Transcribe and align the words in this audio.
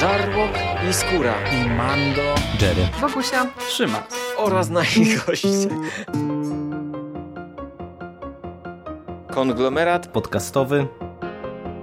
Żarłok 0.00 0.50
i 0.90 0.92
Skóra 0.92 1.34
i 1.52 1.70
Mando, 1.70 2.22
Jerry, 2.60 2.88
Wokusia, 3.00 3.46
Trzyma 3.68 4.02
oraz 4.36 4.68
nasi 4.70 5.16
goście. 5.26 5.68
Konglomerat 9.30 10.06
podcastowy. 10.06 10.86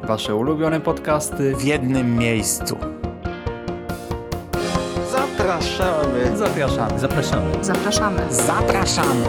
Wasze 0.03 0.35
ulubione 0.35 0.81
podcasty 0.81 1.55
w 1.55 1.63
jednym 1.63 2.15
miejscu. 2.15 2.77
Zapraszamy. 5.11 6.37
Zapraszamy. 6.37 6.99
Zapraszamy. 6.99 7.63
zapraszamy. 7.63 8.33
Zapraszamy. 8.33 9.25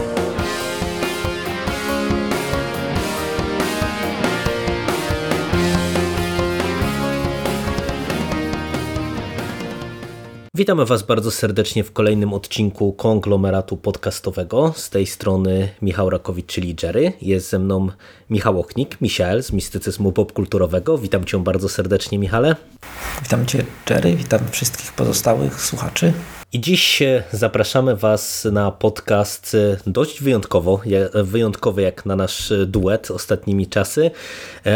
Witamy 10.58 10.86
Was 10.86 11.02
bardzo 11.02 11.30
serdecznie 11.30 11.84
w 11.84 11.92
kolejnym 11.92 12.32
odcinku 12.32 12.92
konglomeratu 12.92 13.76
podcastowego. 13.76 14.72
Z 14.76 14.90
tej 14.90 15.06
strony 15.06 15.68
Michał 15.82 16.10
Rakowicz, 16.10 16.46
czyli 16.46 16.76
Jerry. 16.82 17.12
Jest 17.22 17.50
ze 17.50 17.58
mną 17.58 17.88
Michał 18.30 18.60
Oknik, 18.60 19.00
Michael 19.00 19.42
z 19.42 19.52
Mistycyzmu 19.52 20.12
Popkulturowego. 20.12 20.98
Witam 20.98 21.24
Cię 21.24 21.38
bardzo 21.38 21.68
serdecznie, 21.68 22.18
Michale. 22.18 22.56
Witam 23.22 23.46
Cię, 23.46 23.64
Jerry. 23.90 24.16
Witam 24.16 24.40
wszystkich 24.50 24.92
pozostałych 24.92 25.60
słuchaczy. 25.60 26.12
I 26.52 26.60
dziś 26.60 27.02
zapraszamy 27.32 27.96
Was 27.96 28.44
na 28.52 28.70
podcast 28.70 29.56
dość 29.86 30.22
wyjątkowo, 30.22 30.80
wyjątkowy 31.14 31.82
jak 31.82 32.06
na 32.06 32.16
nasz 32.16 32.52
duet 32.66 33.10
ostatnimi 33.10 33.66
czasy, 33.66 34.10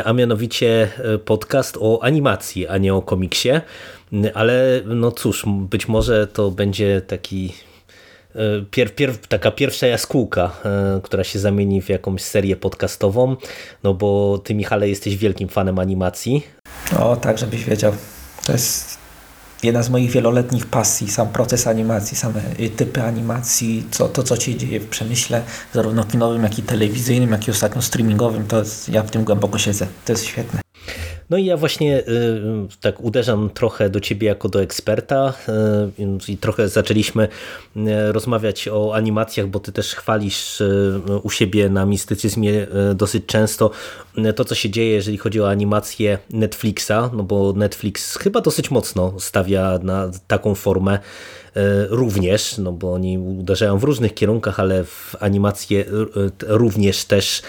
a 0.04 0.12
mianowicie 0.12 0.88
podcast 1.24 1.78
o 1.80 2.02
animacji, 2.02 2.66
a 2.66 2.78
nie 2.78 2.94
o 2.94 3.02
komiksie. 3.02 3.50
Ale 4.34 4.80
no 4.86 5.12
cóż, 5.12 5.44
być 5.46 5.88
może 5.88 6.26
to 6.26 6.50
będzie 6.50 7.00
taki 7.00 7.52
Pier, 8.70 8.94
pier, 8.94 9.16
taka 9.18 9.50
pierwsza 9.50 9.86
jaskółka, 9.86 10.56
która 11.02 11.24
się 11.24 11.38
zamieni 11.38 11.82
w 11.82 11.88
jakąś 11.88 12.22
serię 12.22 12.56
podcastową, 12.56 13.36
no 13.82 13.94
bo 13.94 14.38
ty 14.44 14.54
Michale 14.54 14.88
jesteś 14.88 15.16
wielkim 15.16 15.48
fanem 15.48 15.78
animacji. 15.78 16.46
O 16.98 17.16
tak, 17.16 17.38
żebyś 17.38 17.64
wiedział. 17.64 17.92
To 18.46 18.52
jest 18.52 19.01
jedna 19.62 19.82
z 19.82 19.90
moich 19.90 20.10
wieloletnich 20.10 20.66
pasji, 20.66 21.10
sam 21.10 21.28
proces 21.28 21.66
animacji, 21.66 22.16
same 22.16 22.42
typy 22.76 23.02
animacji, 23.02 23.86
co, 23.90 24.08
to 24.08 24.22
co 24.22 24.36
się 24.36 24.56
dzieje 24.56 24.80
w 24.80 24.88
przemyśle, 24.88 25.42
zarówno 25.74 26.04
kinowym, 26.04 26.42
jak 26.42 26.58
i 26.58 26.62
telewizyjnym, 26.62 27.30
jak 27.30 27.48
i 27.48 27.50
ostatnio 27.50 27.82
streamingowym, 27.82 28.46
to 28.46 28.58
jest, 28.58 28.88
ja 28.88 29.02
w 29.02 29.10
tym 29.10 29.24
głęboko 29.24 29.58
siedzę. 29.58 29.86
To 30.04 30.12
jest 30.12 30.24
świetne. 30.24 30.71
No 31.32 31.38
i 31.38 31.44
ja 31.44 31.56
właśnie 31.56 31.98
y, 31.98 32.04
tak 32.80 33.00
uderzam 33.00 33.50
trochę 33.50 33.90
do 33.90 34.00
ciebie 34.00 34.28
jako 34.28 34.48
do 34.48 34.62
eksperta 34.62 35.32
y, 36.28 36.32
i 36.32 36.36
trochę 36.36 36.68
zaczęliśmy 36.68 37.28
y, 37.76 38.12
rozmawiać 38.12 38.68
o 38.68 38.94
animacjach, 38.94 39.46
bo 39.46 39.60
ty 39.60 39.72
też 39.72 39.94
chwalisz 39.94 40.62
u 41.22 41.30
siebie 41.30 41.68
na 41.68 41.86
mistycyzmie 41.86 42.66
dosyć 42.94 43.26
często. 43.26 43.70
To, 44.36 44.44
co 44.44 44.54
się 44.54 44.70
dzieje, 44.70 44.92
jeżeli 44.92 45.18
chodzi 45.18 45.40
o 45.40 45.50
animację 45.50 46.18
Netflixa, 46.30 47.10
no 47.12 47.22
bo 47.22 47.52
Netflix 47.52 48.16
chyba 48.16 48.40
dosyć 48.40 48.70
mocno 48.70 49.14
stawia 49.18 49.78
na 49.82 50.10
taką 50.26 50.54
formę 50.54 50.98
również, 51.88 52.58
no 52.58 52.72
bo 52.72 52.92
oni 52.92 53.18
uderzają 53.18 53.78
w 53.78 53.84
różnych 53.84 54.14
kierunkach, 54.14 54.60
ale 54.60 54.84
w 54.84 55.16
animację 55.20 55.84
również 56.46 57.04
też 57.04 57.42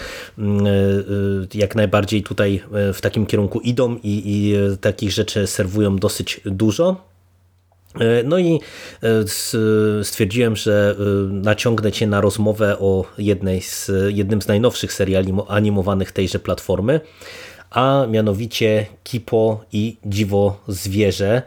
jak 1.54 1.74
najbardziej 1.74 2.22
tutaj 2.22 2.62
w 2.94 3.00
takim 3.00 3.26
kierunku 3.26 3.60
idą 3.60 3.96
i, 3.96 4.22
i 4.24 4.54
takich 4.80 5.12
rzeczy 5.12 5.46
serwują 5.46 5.96
dosyć 5.96 6.40
dużo. 6.44 7.14
No 8.24 8.38
i 8.38 8.60
stwierdziłem, 10.02 10.56
że 10.56 10.96
naciągnę 11.30 11.92
Cię 11.92 12.06
na 12.06 12.20
rozmowę 12.20 12.78
o 12.78 13.04
jednej 13.18 13.62
z, 13.62 13.90
jednym 14.08 14.42
z 14.42 14.48
najnowszych 14.48 14.92
seriali 14.92 15.32
animowanych 15.48 16.12
tejże 16.12 16.38
platformy, 16.38 17.00
a 17.74 18.06
mianowicie 18.10 18.86
Kipo 19.04 19.64
i 19.72 19.96
Dziwo 20.06 20.60
Zwierzę, 20.68 21.42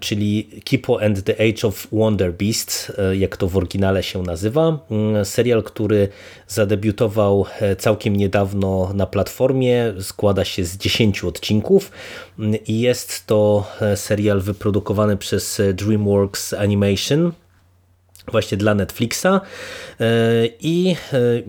czyli 0.00 0.44
Kipo 0.64 1.02
and 1.02 1.24
the 1.24 1.32
Age 1.32 1.68
of 1.68 1.88
Wonder 1.92 2.32
Beasts, 2.34 2.92
jak 3.12 3.36
to 3.36 3.48
w 3.48 3.56
oryginale 3.56 4.02
się 4.02 4.22
nazywa. 4.22 4.78
Serial, 5.24 5.62
który 5.62 6.08
zadebiutował 6.48 7.44
całkiem 7.78 8.16
niedawno 8.16 8.92
na 8.94 9.06
platformie, 9.06 9.94
składa 10.00 10.44
się 10.44 10.64
z 10.64 10.76
10 10.76 11.24
odcinków 11.24 11.90
i 12.66 12.80
jest 12.80 13.26
to 13.26 13.66
serial 13.94 14.40
wyprodukowany 14.40 15.16
przez 15.16 15.62
DreamWorks 15.74 16.54
Animation 16.54 17.32
właśnie 18.32 18.58
dla 18.58 18.74
Netflixa. 18.74 19.26
I 20.60 20.96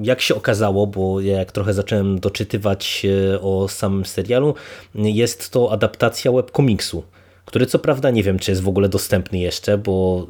jak 0.03 0.21
się 0.21 0.35
okazało, 0.35 0.87
bo 0.87 1.21
ja 1.21 1.37
jak 1.37 1.51
trochę 1.51 1.73
zacząłem 1.73 2.19
doczytywać 2.19 3.05
o 3.41 3.67
samym 3.67 4.05
serialu, 4.05 4.55
jest 4.95 5.49
to 5.49 5.71
adaptacja 5.71 6.31
webkomiksu, 6.31 7.03
który 7.45 7.65
co 7.65 7.79
prawda 7.79 8.09
nie 8.09 8.23
wiem, 8.23 8.39
czy 8.39 8.51
jest 8.51 8.63
w 8.63 8.67
ogóle 8.67 8.89
dostępny 8.89 9.39
jeszcze, 9.39 9.77
bo 9.77 10.27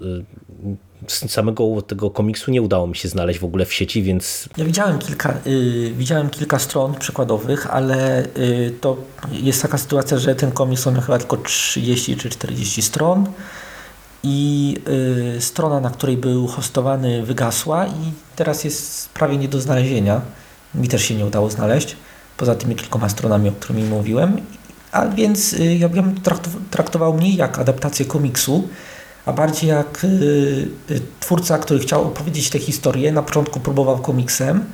samego 1.07 1.81
tego 1.81 2.11
komiksu 2.11 2.51
nie 2.51 2.61
udało 2.61 2.87
mi 2.87 2.95
się 2.95 3.09
znaleźć 3.09 3.39
w 3.39 3.43
ogóle 3.43 3.65
w 3.65 3.73
sieci, 3.73 4.03
więc... 4.03 4.49
Ja 4.57 4.65
widziałem 4.65 4.99
kilka, 4.99 5.33
y, 5.47 5.93
widziałem 5.97 6.29
kilka 6.29 6.59
stron 6.59 6.95
przykładowych, 6.95 7.73
ale 7.73 8.25
y, 8.25 8.73
to 8.81 8.97
jest 9.31 9.61
taka 9.61 9.77
sytuacja, 9.77 10.17
że 10.17 10.35
ten 10.35 10.51
komiks 10.51 10.85
ma 10.85 11.01
chyba 11.01 11.17
tylko 11.17 11.37
30 11.37 12.15
czy 12.15 12.29
40 12.29 12.81
stron 12.81 13.25
i 14.23 14.77
y, 15.37 15.41
strona, 15.41 15.79
na 15.79 15.89
której 15.89 16.17
był 16.17 16.47
hostowany 16.47 17.23
wygasła 17.23 17.87
i 17.87 18.11
teraz 18.35 18.63
jest 18.63 19.09
prawie 19.09 19.37
nie 19.37 19.47
do 19.47 19.61
znalezienia. 19.61 20.21
Mi 20.75 20.87
też 20.87 21.03
się 21.03 21.15
nie 21.15 21.25
udało 21.25 21.49
znaleźć, 21.49 21.95
poza 22.37 22.55
tymi 22.55 22.75
kilkoma 22.75 23.09
stronami, 23.09 23.49
o 23.49 23.51
których 23.51 23.89
mówiłem. 23.89 24.41
A 24.91 25.07
więc 25.07 25.53
y, 25.53 25.75
ja 25.75 25.89
bym 25.89 26.15
traktował 26.71 27.13
mniej 27.13 27.35
jak 27.35 27.59
adaptację 27.59 28.05
komiksu, 28.05 28.67
a 29.25 29.33
bardziej 29.33 29.69
jak 29.69 30.03
y, 30.03 30.07
y, 30.91 31.01
twórca, 31.19 31.57
który 31.57 31.79
chciał 31.79 32.07
opowiedzieć 32.07 32.49
tę 32.49 32.59
historię. 32.59 33.11
Na 33.11 33.23
początku 33.23 33.59
próbował 33.59 33.97
komiksem, 33.97 34.65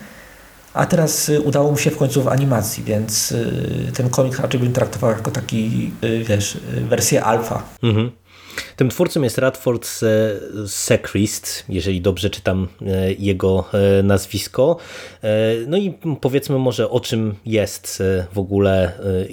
a 0.74 0.86
teraz 0.86 1.30
y, 1.30 1.42
udało 1.42 1.72
mu 1.72 1.78
się 1.78 1.92
w 1.92 1.98
końcu 1.98 2.24
w 2.24 2.28
animacji, 2.28 2.84
więc 2.84 3.32
y, 3.32 3.92
ten 3.94 4.10
komiks 4.10 4.40
raczej 4.40 4.60
bym 4.60 4.74
traktował 4.74 5.12
jako 5.12 5.32
taki, 5.32 5.92
wiesz, 6.28 6.58
wersję 6.90 7.24
alfa. 7.24 7.64
Mhm. 7.84 8.12
Tym 8.76 8.90
twórcą 8.90 9.22
jest 9.22 9.38
Radford 9.38 9.90
Sechrist, 10.68 11.66
jeżeli 11.70 12.02
dobrze 12.02 12.30
czytam 12.30 12.68
jego 13.20 13.66
nazwisko. 14.04 14.78
No 15.68 15.78
i 15.78 15.94
powiedzmy 16.22 16.58
może 16.58 16.90
o 16.90 17.00
czym 17.00 17.36
jest 17.46 18.04
w 18.34 18.40
ogóle 18.40 18.92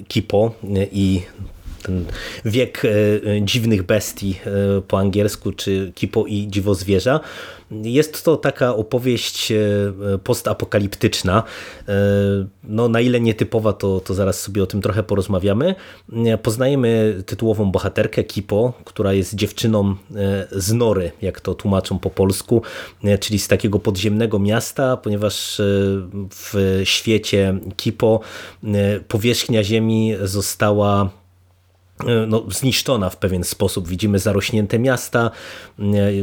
Kipo 0.08 0.54
i 0.92 1.22
ten 1.82 2.04
wiek 2.44 2.82
dziwnych 3.42 3.82
bestii 3.82 4.38
po 4.88 4.98
angielsku, 4.98 5.52
czy 5.52 5.92
Kipo 5.94 6.26
i 6.26 6.48
dziwo 6.48 6.74
zwierza. 6.74 7.20
Jest 7.82 8.24
to 8.24 8.36
taka 8.36 8.74
opowieść 8.74 9.52
postapokaliptyczna. 10.24 11.42
No, 12.64 12.88
na 12.88 13.00
ile 13.00 13.20
nietypowa, 13.20 13.72
to, 13.72 14.00
to 14.00 14.14
zaraz 14.14 14.40
sobie 14.40 14.62
o 14.62 14.66
tym 14.66 14.82
trochę 14.82 15.02
porozmawiamy. 15.02 15.74
Poznajemy 16.42 17.22
tytułową 17.26 17.70
bohaterkę 17.70 18.24
Kipo, 18.24 18.72
która 18.84 19.12
jest 19.12 19.34
dziewczyną 19.34 19.94
z 20.52 20.72
Nory, 20.72 21.12
jak 21.22 21.40
to 21.40 21.54
tłumaczą 21.54 21.98
po 21.98 22.10
polsku, 22.10 22.62
czyli 23.20 23.38
z 23.38 23.48
takiego 23.48 23.78
podziemnego 23.78 24.38
miasta, 24.38 24.96
ponieważ 24.96 25.60
w 26.30 26.80
świecie 26.84 27.58
Kipo 27.76 28.20
powierzchnia 29.08 29.64
ziemi 29.64 30.14
została 30.22 31.10
no, 32.26 32.44
zniszczona 32.50 33.10
w 33.10 33.16
pewien 33.16 33.44
sposób. 33.44 33.88
Widzimy 33.88 34.18
zarośnięte 34.18 34.78
miasta, 34.78 35.30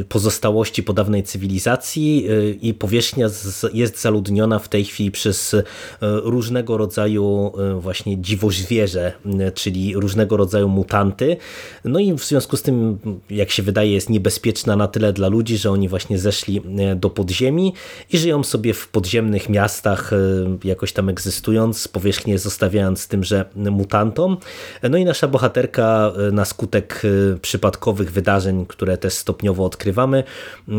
pozostałości 0.10 0.84
po 0.84 0.94
dawnej 0.94 1.24
cywilizacji 1.24 2.28
i 2.62 2.74
powierzchnia 2.74 3.30
jest 3.74 4.02
zaludniona 4.02 4.60
w 4.60 4.70
tej 4.70 4.86
chwili 4.86 5.12
przez 5.12 5.56
różnego 6.02 6.78
rodzaju 6.78 7.54
właśnie 7.80 8.22
dziwożwierze, 8.22 9.14
czyli 9.54 9.94
różnego 9.96 10.38
rodzaju 10.38 10.70
mutanty. 10.70 11.38
No 11.86 12.00
i 12.00 12.14
w 12.14 12.24
związku 12.24 12.58
z 12.58 12.62
tym, 12.62 13.00
jak 13.30 13.52
się 13.52 13.64
wydaje, 13.64 13.92
jest 13.92 14.10
niebezpieczna 14.10 14.76
na 14.76 14.88
tyle 14.88 15.14
dla 15.14 15.28
ludzi, 15.28 15.58
że 15.58 15.72
oni 15.72 15.90
właśnie 15.90 16.20
zeszli 16.20 16.62
do 16.96 17.10
podziemi 17.10 17.74
i 18.14 18.18
żyją 18.18 18.44
sobie 18.44 18.74
w 18.74 18.88
podziemnych 18.88 19.50
miastach, 19.50 20.12
jakoś 20.64 20.94
tam 20.94 21.10
egzystując, 21.10 21.88
powierzchnię 21.88 22.40
zostawiając 22.40 23.08
tymże 23.08 23.46
mutantom. 23.56 24.38
No 24.90 24.98
i 24.98 25.06
nasza 25.06 25.28
bohaterka 25.28 25.69
bohaterka 25.70 26.12
e, 26.28 26.32
na 26.32 26.46
skutek 26.46 27.02
e, 27.04 27.40
przypadkowych 27.40 28.12
wydarzeń, 28.12 28.66
które 28.66 28.98
też 28.98 29.14
stopniowo 29.14 29.66
odkrywamy, 29.66 30.24
e, 30.68 30.74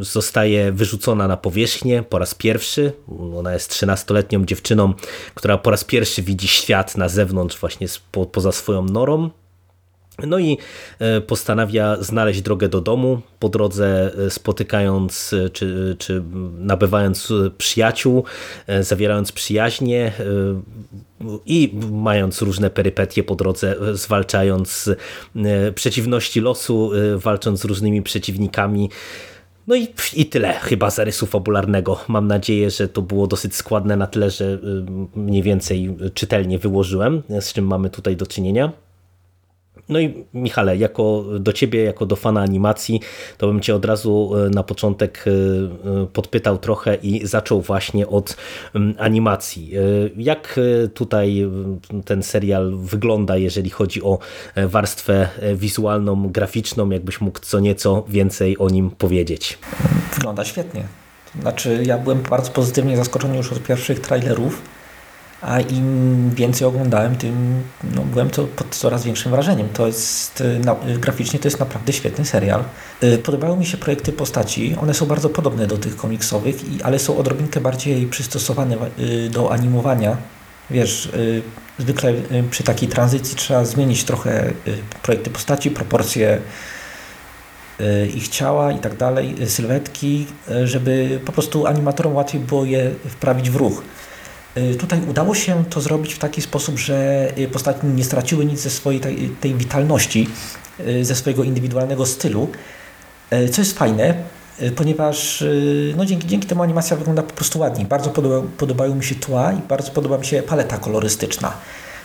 zostaje 0.00 0.72
wyrzucona 0.72 1.28
na 1.28 1.36
powierzchnię 1.36 2.02
po 2.02 2.18
raz 2.18 2.34
pierwszy. 2.34 2.92
Ona 3.38 3.52
jest 3.52 3.72
13-letnią 3.72 4.44
dziewczyną, 4.44 4.94
która 5.34 5.58
po 5.58 5.70
raz 5.70 5.84
pierwszy 5.84 6.22
widzi 6.22 6.48
świat 6.48 6.96
na 6.96 7.08
zewnątrz, 7.08 7.58
właśnie 7.58 7.86
po, 8.12 8.26
poza 8.26 8.52
swoją 8.52 8.82
norą. 8.82 9.30
No 10.26 10.38
i 10.38 10.58
e, 10.98 11.20
postanawia 11.20 11.96
znaleźć 12.00 12.42
drogę 12.42 12.68
do 12.68 12.80
domu, 12.80 13.20
po 13.38 13.48
drodze 13.48 14.12
e, 14.26 14.30
spotykając 14.30 15.32
e, 15.32 15.50
czy, 15.50 15.96
czy 15.98 16.22
nabywając 16.58 17.32
przyjaciół, 17.58 18.24
zawierając 18.80 19.32
przyjaźnie 19.32 20.12
i 21.46 21.74
mając 21.90 22.42
różne 22.42 22.70
perypetie 22.70 23.24
po 23.24 23.34
drodze, 23.34 23.76
zwalczając 23.92 24.90
przeciwności 25.74 26.40
losu, 26.40 26.90
walcząc 27.16 27.60
z 27.60 27.64
różnymi 27.64 28.02
przeciwnikami. 28.02 28.90
No 29.66 29.76
i, 29.76 29.88
i 30.14 30.26
tyle 30.26 30.52
chyba 30.52 30.90
zarysu 30.90 31.26
fabularnego. 31.26 32.00
Mam 32.08 32.26
nadzieję, 32.26 32.70
że 32.70 32.88
to 32.88 33.02
było 33.02 33.26
dosyć 33.26 33.54
składne 33.54 33.96
na 33.96 34.06
tyle, 34.06 34.30
że 34.30 34.58
mniej 35.14 35.42
więcej 35.42 35.96
czytelnie 36.14 36.58
wyłożyłem, 36.58 37.22
z 37.40 37.52
czym 37.52 37.66
mamy 37.66 37.90
tutaj 37.90 38.16
do 38.16 38.26
czynienia. 38.26 38.72
No 39.92 40.00
i 40.00 40.24
Michale, 40.34 40.76
jako 40.76 41.24
do 41.40 41.52
ciebie, 41.52 41.84
jako 41.84 42.06
do 42.06 42.16
fana 42.16 42.40
animacji, 42.40 43.00
to 43.38 43.46
bym 43.46 43.60
cię 43.60 43.74
od 43.74 43.84
razu 43.84 44.32
e, 44.36 44.50
na 44.50 44.62
początek 44.62 45.24
e, 45.26 45.30
e, 45.30 46.06
podpytał 46.06 46.58
trochę 46.58 46.94
i 46.94 47.26
zaczął 47.26 47.60
właśnie 47.60 48.08
od 48.08 48.36
animacji. 48.98 49.72
Jak 50.16 50.60
tutaj 50.94 51.50
ten 52.04 52.22
serial 52.22 52.72
wygląda, 52.76 53.36
jeżeli 53.36 53.70
chodzi 53.70 54.02
o 54.02 54.18
warstwę 54.56 55.28
wizualną, 55.54 56.28
graficzną? 56.28 56.90
Jakbyś 56.90 57.20
mógł 57.20 57.38
co 57.40 57.60
nieco 57.60 58.04
więcej 58.08 58.58
o 58.58 58.68
nim 58.68 58.90
powiedzieć? 58.90 59.58
Wygląda 60.14 60.44
świetnie. 60.44 60.84
Znaczy, 61.40 61.82
ja 61.86 61.98
byłem 61.98 62.22
bardzo 62.22 62.50
pozytywnie 62.50 62.96
zaskoczony 62.96 63.36
już 63.36 63.52
od 63.52 63.62
pierwszych 63.62 64.00
trailerów 64.00 64.62
a 65.42 65.60
im 65.60 66.30
więcej 66.30 66.66
oglądałem, 66.66 67.16
tym 67.16 67.62
no, 67.94 68.02
byłem 68.02 68.30
to 68.30 68.44
pod 68.44 68.74
coraz 68.74 69.04
większym 69.04 69.32
wrażeniem. 69.32 69.68
To 69.68 69.86
jest, 69.86 70.40
y, 70.40 70.58
na, 70.58 70.72
y, 70.72 70.98
graficznie 70.98 71.38
to 71.38 71.48
jest 71.48 71.60
naprawdę 71.60 71.92
świetny 71.92 72.24
serial. 72.24 72.64
Y, 73.02 73.18
podobały 73.18 73.56
mi 73.56 73.66
się 73.66 73.76
projekty 73.76 74.12
postaci, 74.12 74.76
one 74.82 74.94
są 74.94 75.06
bardzo 75.06 75.28
podobne 75.28 75.66
do 75.66 75.78
tych 75.78 75.96
komiksowych, 75.96 76.56
ale 76.82 76.98
są 76.98 77.16
odrobinkę 77.16 77.60
bardziej 77.60 78.06
przystosowane 78.06 78.76
do 79.30 79.52
animowania. 79.52 80.16
Wiesz, 80.70 81.08
zwykle 81.78 82.14
przy 82.50 82.62
takiej 82.62 82.88
tranzycji 82.88 83.36
trzeba 83.36 83.64
zmienić 83.64 84.04
trochę 84.04 84.52
projekty 85.02 85.30
postaci, 85.30 85.70
proporcje 85.70 86.40
ich 88.14 88.28
ciała 88.28 88.72
i 88.72 88.78
tak 88.78 88.96
dalej, 88.96 89.36
sylwetki, 89.46 90.26
żeby 90.64 91.20
po 91.24 91.32
prostu 91.32 91.66
animatorom 91.66 92.14
łatwiej 92.14 92.40
było 92.40 92.64
je 92.64 92.90
wprawić 93.08 93.50
w 93.50 93.56
ruch. 93.56 93.82
Y, 94.56 94.74
tutaj 94.74 95.00
udało 95.10 95.34
się 95.34 95.64
to 95.70 95.80
zrobić 95.80 96.14
w 96.14 96.18
taki 96.18 96.42
sposób, 96.42 96.78
że 96.78 97.28
y, 97.38 97.48
postaci 97.48 97.86
nie 97.86 98.04
straciły 98.04 98.44
nic 98.44 98.60
ze 98.60 98.70
swojej 98.70 99.00
tej, 99.00 99.28
tej 99.28 99.54
witalności, 99.54 100.28
y, 100.80 101.04
ze 101.04 101.14
swojego 101.14 101.44
indywidualnego 101.44 102.06
stylu, 102.06 102.48
co 103.52 103.60
jest 103.60 103.78
fajne, 103.78 104.14
ponieważ 104.76 105.44
no, 105.96 106.06
dzięki, 106.06 106.26
dzięki 106.26 106.46
temu 106.46 106.62
animacja 106.62 106.96
wygląda 106.96 107.22
po 107.22 107.34
prostu 107.34 107.58
ładniej. 107.58 107.86
Bardzo 107.86 108.10
podoba, 108.10 108.48
podobają 108.58 108.94
mi 108.94 109.04
się 109.04 109.14
tła 109.14 109.52
i 109.52 109.56
bardzo 109.68 109.90
podoba 109.90 110.18
mi 110.18 110.26
się 110.26 110.42
paleta 110.42 110.78
kolorystyczna. 110.78 111.52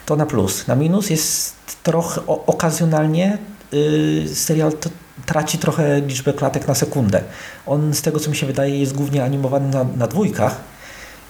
To 0.05 0.15
na 0.15 0.25
plus. 0.25 0.67
Na 0.67 0.75
minus 0.75 1.09
jest 1.09 1.55
trochę 1.83 2.21
o, 2.27 2.45
okazjonalnie 2.45 3.37
yy, 3.71 4.27
serial 4.35 4.73
to, 4.73 4.89
traci 5.25 5.57
trochę 5.57 6.01
liczbę 6.01 6.33
klatek 6.33 6.67
na 6.67 6.75
sekundę. 6.75 7.23
On 7.65 7.93
z 7.93 8.01
tego 8.01 8.19
co 8.19 8.29
mi 8.29 8.35
się 8.35 8.47
wydaje 8.47 8.79
jest 8.79 8.95
głównie 8.95 9.23
animowany 9.23 9.69
na, 9.69 9.85
na 9.97 10.07
dwójkach, 10.07 10.61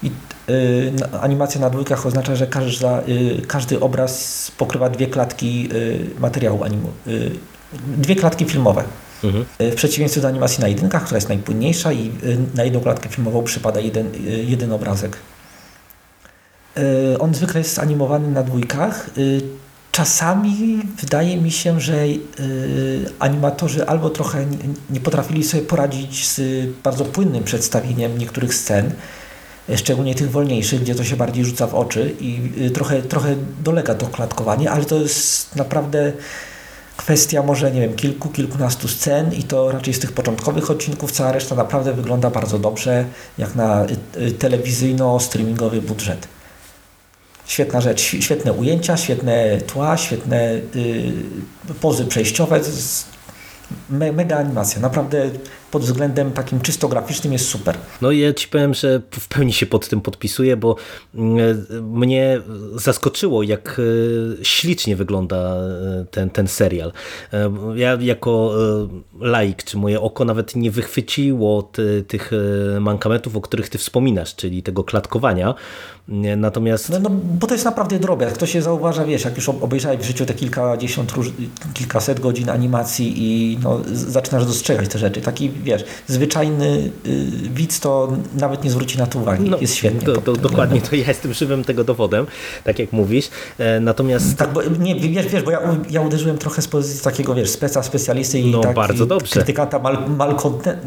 i 0.03 0.11
y, 0.49 0.93
animacja 1.21 1.61
na 1.61 1.69
dwójkach 1.69 2.05
oznacza, 2.05 2.35
że 2.35 2.47
każda, 2.47 3.01
y, 3.01 3.41
każdy 3.47 3.79
obraz 3.79 4.51
pokrywa 4.57 4.89
dwie 4.89 5.07
klatki 5.07 5.69
y, 5.73 6.19
materiału 6.19 6.63
animu, 6.63 6.89
y, 7.07 7.31
dwie 7.97 8.15
klatki 8.15 8.45
filmowe. 8.45 8.83
Mhm. 9.23 9.45
Y, 9.61 9.71
w 9.71 9.75
przeciwieństwie 9.75 10.21
do 10.21 10.27
animacji 10.27 10.61
na 10.61 10.67
jedynkach, 10.67 11.03
która 11.03 11.17
jest 11.17 11.29
najpłynniejsza 11.29 11.93
i 11.93 12.11
y, 12.23 12.37
na 12.55 12.63
jedną 12.63 12.79
klatkę 12.79 13.09
filmową 13.09 13.43
przypada 13.43 13.79
jeden, 13.79 14.09
jeden 14.47 14.71
obrazek. 14.71 15.17
On 17.19 17.33
zwykle 17.33 17.59
jest 17.59 17.79
animowany 17.79 18.31
na 18.31 18.43
dwójkach. 18.43 19.09
Czasami 19.91 20.81
wydaje 21.01 21.37
mi 21.37 21.51
się, 21.51 21.81
że 21.81 22.05
animatorzy 23.19 23.87
albo 23.87 24.09
trochę 24.09 24.45
nie 24.89 24.99
potrafili 24.99 25.43
sobie 25.43 25.63
poradzić 25.63 26.27
z 26.27 26.41
bardzo 26.83 27.05
płynnym 27.05 27.43
przedstawieniem 27.43 28.17
niektórych 28.17 28.55
scen, 28.55 28.91
szczególnie 29.75 30.15
tych 30.15 30.31
wolniejszych, 30.31 30.81
gdzie 30.81 30.95
to 30.95 31.03
się 31.03 31.15
bardziej 31.15 31.45
rzuca 31.45 31.67
w 31.67 31.75
oczy 31.75 32.15
i 32.19 32.51
y, 32.61 32.71
trochę, 32.71 33.01
trochę 33.01 33.35
dolega 33.63 33.95
to 33.95 34.07
klatkowanie, 34.07 34.71
ale 34.71 34.85
to 34.85 34.95
jest 34.95 35.55
naprawdę 35.55 36.13
kwestia 36.97 37.43
może, 37.43 37.71
nie 37.71 37.81
wiem, 37.81 37.93
kilku, 37.95 38.29
kilkunastu 38.29 38.87
scen 38.87 39.33
i 39.33 39.43
to 39.43 39.71
raczej 39.71 39.93
z 39.93 39.99
tych 39.99 40.11
początkowych 40.11 40.71
odcinków, 40.71 41.11
cała 41.11 41.31
reszta 41.31 41.55
naprawdę 41.55 41.93
wygląda 41.93 42.29
bardzo 42.29 42.59
dobrze, 42.59 43.05
jak 43.37 43.55
na 43.55 43.85
y, 43.85 43.87
y, 44.21 44.31
telewizyjno-streamingowy 44.31 45.81
budżet. 45.81 46.27
Świetna 47.45 47.81
rzecz, 47.81 48.01
świetne 48.01 48.53
ujęcia, 48.53 48.97
świetne 48.97 49.61
tła, 49.61 49.97
świetne 49.97 50.51
y, 50.75 51.13
pozy 51.81 52.05
przejściowe, 52.05 52.59
me, 53.89 54.11
mega 54.11 54.37
animacja, 54.37 54.81
naprawdę 54.81 55.29
pod 55.71 55.81
względem 55.81 56.31
takim 56.31 56.61
czysto 56.61 56.87
graficznym 56.87 57.33
jest 57.33 57.49
super. 57.49 57.77
No 58.01 58.11
i 58.11 58.19
ja 58.19 58.33
ci 58.33 58.47
powiem, 58.47 58.73
że 58.73 59.01
w 59.11 59.27
pełni 59.27 59.53
się 59.53 59.65
pod 59.65 59.89
tym 59.89 60.01
podpisuję, 60.01 60.57
bo 60.57 60.75
mm, 61.15 61.65
mnie 61.81 62.41
zaskoczyło, 62.75 63.43
jak 63.43 63.81
e, 64.41 64.45
ślicznie 64.45 64.95
wygląda 64.95 65.37
e, 65.37 66.05
ten, 66.11 66.29
ten 66.29 66.47
serial. 66.47 66.91
E, 67.33 67.51
ja 67.75 67.97
jako 68.01 68.53
laik, 69.19 69.63
czy 69.63 69.77
moje 69.77 70.01
oko 70.01 70.25
nawet 70.25 70.55
nie 70.55 70.71
wychwyciło 70.71 71.63
ty, 71.63 72.03
tych 72.07 72.31
mankamentów, 72.79 73.35
o 73.35 73.41
których 73.41 73.69
ty 73.69 73.77
wspominasz, 73.77 74.35
czyli 74.35 74.63
tego 74.63 74.83
klatkowania. 74.83 75.55
Natomiast... 76.37 76.89
No, 76.89 76.99
no, 76.99 77.09
bo 77.09 77.47
to 77.47 77.53
jest 77.53 77.65
naprawdę 77.65 77.99
drobiazg. 77.99 78.37
To 78.37 78.45
się 78.45 78.61
zauważa, 78.61 79.05
wiesz, 79.05 79.25
jak 79.25 79.35
już 79.35 79.49
obejrzałeś 79.49 79.99
w 79.99 80.03
życiu 80.03 80.25
te 80.25 80.33
kilkadziesiąt, 80.33 81.13
kilkaset 81.73 82.19
godzin 82.19 82.49
animacji 82.49 83.13
i 83.17 83.57
no, 83.63 83.81
zaczynasz 83.93 84.45
dostrzegać 84.45 84.89
te 84.89 84.99
rzeczy. 84.99 85.21
Taki 85.21 85.49
wiesz, 85.67 85.83
zwyczajny 86.07 86.91
y, 87.05 87.25
widz 87.53 87.79
to 87.79 88.17
nawet 88.39 88.63
nie 88.63 88.71
zwróci 88.71 88.97
na 88.97 89.07
to 89.07 89.19
uwagi. 89.19 89.49
No, 89.49 89.57
jest 89.61 89.75
świetnie. 89.75 90.01
To, 90.01 90.21
to, 90.21 90.33
dokładnie, 90.33 90.81
to 90.81 90.95
ja 90.95 91.07
jestem 91.07 91.33
żywym 91.33 91.63
tego 91.63 91.83
dowodem, 91.83 92.25
tak 92.63 92.79
jak 92.79 92.91
mówisz. 92.91 93.29
E, 93.57 93.79
natomiast... 93.79 94.37
Tak, 94.37 94.53
bo, 94.53 94.63
nie, 94.79 94.95
wiesz, 94.95 95.27
wiesz, 95.27 95.43
bo 95.43 95.51
ja, 95.51 95.61
ja 95.89 96.01
uderzyłem 96.01 96.37
trochę 96.37 96.61
z 96.61 96.67
pozycji 96.67 97.03
takiego, 97.03 97.35
wiesz, 97.35 97.49
speca, 97.49 97.83
specjalisty 97.83 98.39
i 98.39 98.51
no, 98.51 98.59
tak, 98.59 98.75
bardzo 98.75 99.05
dobrze. 99.05 99.33
krytykanta 99.33 99.79
mal, 99.79 99.97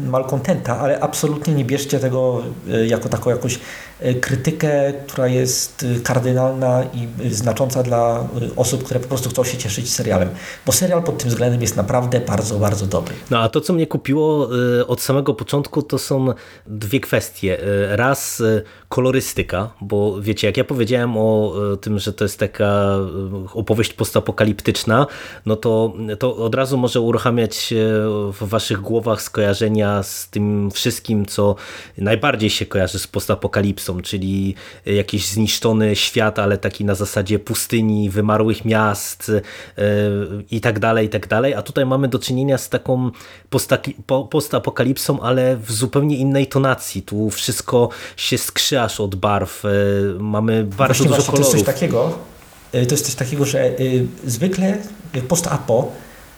malkontenta, 0.09 0.79
ale 0.79 0.99
absolutnie 0.99 1.53
nie 1.53 1.65
bierzcie 1.65 1.99
tego 1.99 2.43
e, 2.71 2.87
jako 2.87 3.09
taką 3.09 3.29
jakąś 3.29 3.59
e, 3.99 4.13
krytykę, 4.13 4.93
która 5.07 5.27
jest 5.27 5.85
kardynalna 6.03 6.83
i 6.83 7.29
znacząca 7.33 7.83
dla 7.83 8.27
osób, 8.55 8.83
które 8.83 8.99
po 8.99 9.07
prostu 9.07 9.29
chcą 9.29 9.43
się 9.43 9.57
cieszyć 9.57 9.93
serialem. 9.93 10.29
Bo 10.65 10.71
serial 10.71 11.03
pod 11.03 11.17
tym 11.17 11.29
względem 11.29 11.61
jest 11.61 11.75
naprawdę 11.75 12.19
bardzo, 12.19 12.59
bardzo 12.59 12.85
dobry. 12.85 13.15
No 13.29 13.39
a 13.39 13.49
to, 13.49 13.61
co 13.61 13.73
mnie 13.73 13.87
kupiło 13.87 14.49
od 14.87 15.01
samego 15.01 15.33
początku 15.33 15.81
to 15.81 15.97
są 15.97 16.33
dwie 16.67 16.99
kwestie. 16.99 17.63
Y, 17.63 17.95
raz 17.95 18.39
y, 18.39 18.63
kolorystyka, 18.89 19.73
bo 19.81 20.21
wiecie, 20.21 20.47
jak 20.47 20.57
ja 20.57 20.63
powiedziałem 20.63 21.17
o 21.17 21.53
tym, 21.81 21.99
że 21.99 22.13
to 22.13 22.23
jest 22.23 22.39
taka 22.39 22.97
opowieść 23.53 23.93
postapokaliptyczna, 23.93 25.07
no 25.45 25.55
to, 25.55 25.93
to 26.19 26.35
od 26.35 26.55
razu 26.55 26.77
może 26.77 27.01
uruchamiać 27.01 27.73
w 28.33 28.37
waszych 28.41 28.81
głowach 28.81 29.21
skojarzenia 29.21 30.03
z 30.03 30.29
tym 30.29 30.71
wszystkim, 30.71 31.25
co 31.25 31.55
najbardziej 31.97 32.49
się 32.49 32.65
kojarzy 32.65 32.99
z 32.99 33.07
postapokalipsą, 33.07 34.01
czyli 34.01 34.55
jakiś 34.85 35.27
zniszczony 35.27 35.95
świat, 35.95 36.39
ale 36.39 36.57
taki 36.57 36.85
na 36.85 36.95
zasadzie 36.95 37.39
pustyni, 37.39 38.09
wymarłych 38.09 38.65
miast 38.65 39.31
i 40.51 40.61
tak 40.61 40.79
dalej, 40.79 41.05
i 41.05 41.09
tak 41.09 41.27
dalej. 41.27 41.53
A 41.53 41.61
tutaj 41.61 41.85
mamy 41.85 42.07
do 42.07 42.19
czynienia 42.19 42.57
z 42.57 42.69
taką 42.69 43.11
postapokalipsą, 44.51 45.19
ale 45.21 45.57
w 45.57 45.71
zupełnie 45.71 46.17
innej 46.17 46.47
tonacji. 46.47 47.01
Tu 47.01 47.29
wszystko 47.29 47.89
się 48.17 48.37
skrzy 48.37 48.81
aż 48.81 48.99
od 48.99 49.15
barw. 49.15 49.65
E, 49.65 49.69
mamy 50.19 50.63
bardzo 50.63 50.77
właśnie, 50.85 51.05
dużo 51.05 51.15
właśnie, 51.15 51.31
kolorów. 51.31 51.51
To 51.51 51.57
jest 51.57 51.65
coś 51.65 51.75
takiego, 51.75 52.17
e, 52.71 52.85
to 52.85 52.93
jest 52.93 53.05
coś 53.05 53.15
takiego, 53.15 53.45
że 53.45 53.65
e, 53.65 53.73
zwykle 54.25 54.77
post-apo 55.27 55.91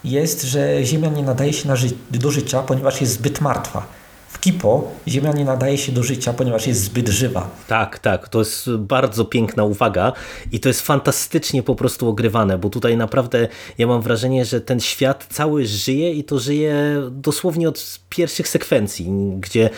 jest, 0.04 0.44
że 0.44 0.86
Ziemia 0.86 1.10
nie 1.10 1.24
nadaje 1.24 1.54
się 1.54 1.78
ży 1.78 1.88
do 2.12 2.32
życia, 2.32 2.62
ponieważ 2.62 3.02
jest 3.02 3.14
zbyt 3.14 3.42
martwa. 3.42 3.88
W 4.34 4.40
Kipo 4.40 4.92
Ziemia 5.08 5.32
nie 5.32 5.46
nadaje 5.46 5.78
się 5.78 5.92
do 5.92 6.04
życia, 6.04 6.34
ponieważ 6.34 6.68
jest 6.68 6.84
zbyt 6.84 7.10
żywa. 7.10 7.50
Tak, 7.68 8.00
tak. 8.00 8.30
To 8.30 8.40
jest 8.40 8.72
bardzo 8.72 9.26
piękna 9.26 9.64
uwaga 9.64 10.14
i 10.52 10.60
to 10.60 10.70
jest 10.70 10.82
fantastycznie 10.82 11.64
po 11.64 11.76
prostu 11.76 12.10
ogrywane, 12.10 12.58
bo 12.58 12.70
tutaj 12.70 12.98
naprawdę 12.98 13.48
ja 13.78 13.88
mam 13.88 14.02
wrażenie, 14.02 14.46
że 14.46 14.62
ten 14.62 14.80
świat 14.80 15.28
cały 15.30 15.66
żyje 15.66 16.12
i 16.12 16.24
to 16.24 16.40
żyje 16.40 16.76
dosłownie 17.12 17.70
od 17.70 18.00
pierwszych 18.10 18.48
sekwencji, 18.48 19.12
gdzie 19.40 19.70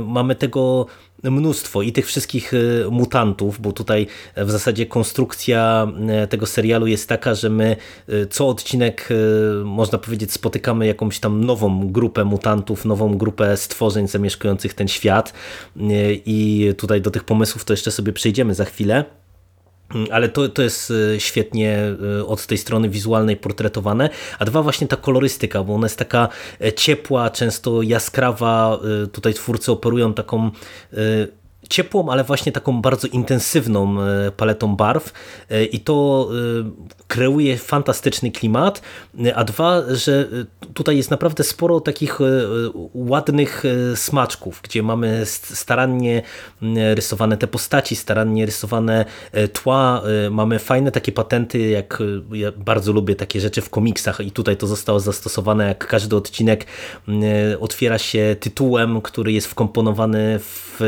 mamy 0.00 0.34
tego 0.34 0.86
mnóstwo 1.30 1.82
i 1.82 1.92
tych 1.92 2.06
wszystkich 2.06 2.52
mutantów, 2.90 3.60
bo 3.60 3.72
tutaj 3.72 4.06
w 4.36 4.50
zasadzie 4.50 4.86
konstrukcja 4.86 5.88
tego 6.28 6.46
serialu 6.46 6.86
jest 6.86 7.08
taka, 7.08 7.34
że 7.34 7.50
my 7.50 7.76
co 8.30 8.48
odcinek 8.48 9.08
można 9.64 9.98
powiedzieć 9.98 10.32
spotykamy 10.32 10.86
jakąś 10.86 11.18
tam 11.18 11.44
nową 11.44 11.92
grupę 11.92 12.24
mutantów, 12.24 12.84
nową 12.84 13.16
grupę 13.16 13.56
stworzeń 13.56 14.08
zamieszkujących 14.08 14.74
ten 14.74 14.88
świat 14.88 15.32
i 16.26 16.68
tutaj 16.78 17.00
do 17.00 17.10
tych 17.10 17.24
pomysłów 17.24 17.64
to 17.64 17.72
jeszcze 17.72 17.90
sobie 17.90 18.12
przejdziemy 18.12 18.54
za 18.54 18.64
chwilę. 18.64 19.04
Ale 20.10 20.28
to, 20.28 20.48
to 20.48 20.62
jest 20.62 20.92
e, 21.14 21.20
świetnie 21.20 21.78
e, 22.18 22.26
od 22.26 22.46
tej 22.46 22.58
strony 22.58 22.88
wizualnej 22.88 23.36
portretowane, 23.36 24.10
a 24.38 24.44
dwa 24.44 24.62
właśnie 24.62 24.86
ta 24.86 24.96
kolorystyka, 24.96 25.62
bo 25.64 25.74
ona 25.74 25.84
jest 25.84 25.98
taka 25.98 26.28
e, 26.60 26.72
ciepła, 26.72 27.30
często 27.30 27.82
jaskrawa, 27.82 28.78
tutaj 29.12 29.34
twórcy 29.34 29.72
operują 29.72 30.14
taką 30.14 30.50
ciepłą, 31.68 32.08
ale 32.08 32.24
właśnie 32.24 32.52
taką 32.52 32.82
bardzo 32.82 33.08
intensywną 33.08 33.96
paletą 34.36 34.76
barw. 34.76 35.12
I 35.72 35.80
to 35.80 36.28
kreuje 37.16 37.56
fantastyczny 37.56 38.30
klimat, 38.30 38.82
a 39.34 39.44
dwa, 39.44 39.82
że 39.90 40.28
tutaj 40.74 40.96
jest 40.96 41.10
naprawdę 41.10 41.44
sporo 41.44 41.80
takich 41.80 42.18
ładnych 42.94 43.62
smaczków, 43.94 44.60
gdzie 44.62 44.82
mamy 44.82 45.22
starannie 45.26 46.22
rysowane 46.94 47.36
te 47.36 47.46
postaci, 47.46 47.96
starannie 47.96 48.46
rysowane 48.46 49.04
tła, 49.52 50.02
mamy 50.30 50.58
fajne 50.58 50.92
takie 50.92 51.12
patenty, 51.12 51.58
jak 51.58 52.02
ja 52.32 52.52
bardzo 52.52 52.92
lubię 52.92 53.14
takie 53.14 53.40
rzeczy 53.40 53.60
w 53.60 53.70
komiksach 53.70 54.20
i 54.20 54.30
tutaj 54.30 54.56
to 54.56 54.66
zostało 54.66 55.00
zastosowane, 55.00 55.68
jak 55.68 55.86
każdy 55.86 56.16
odcinek 56.16 56.66
otwiera 57.60 57.98
się 57.98 58.36
tytułem, 58.40 59.00
który 59.02 59.32
jest 59.32 59.46
wkomponowany 59.46 60.38
w 60.38 60.80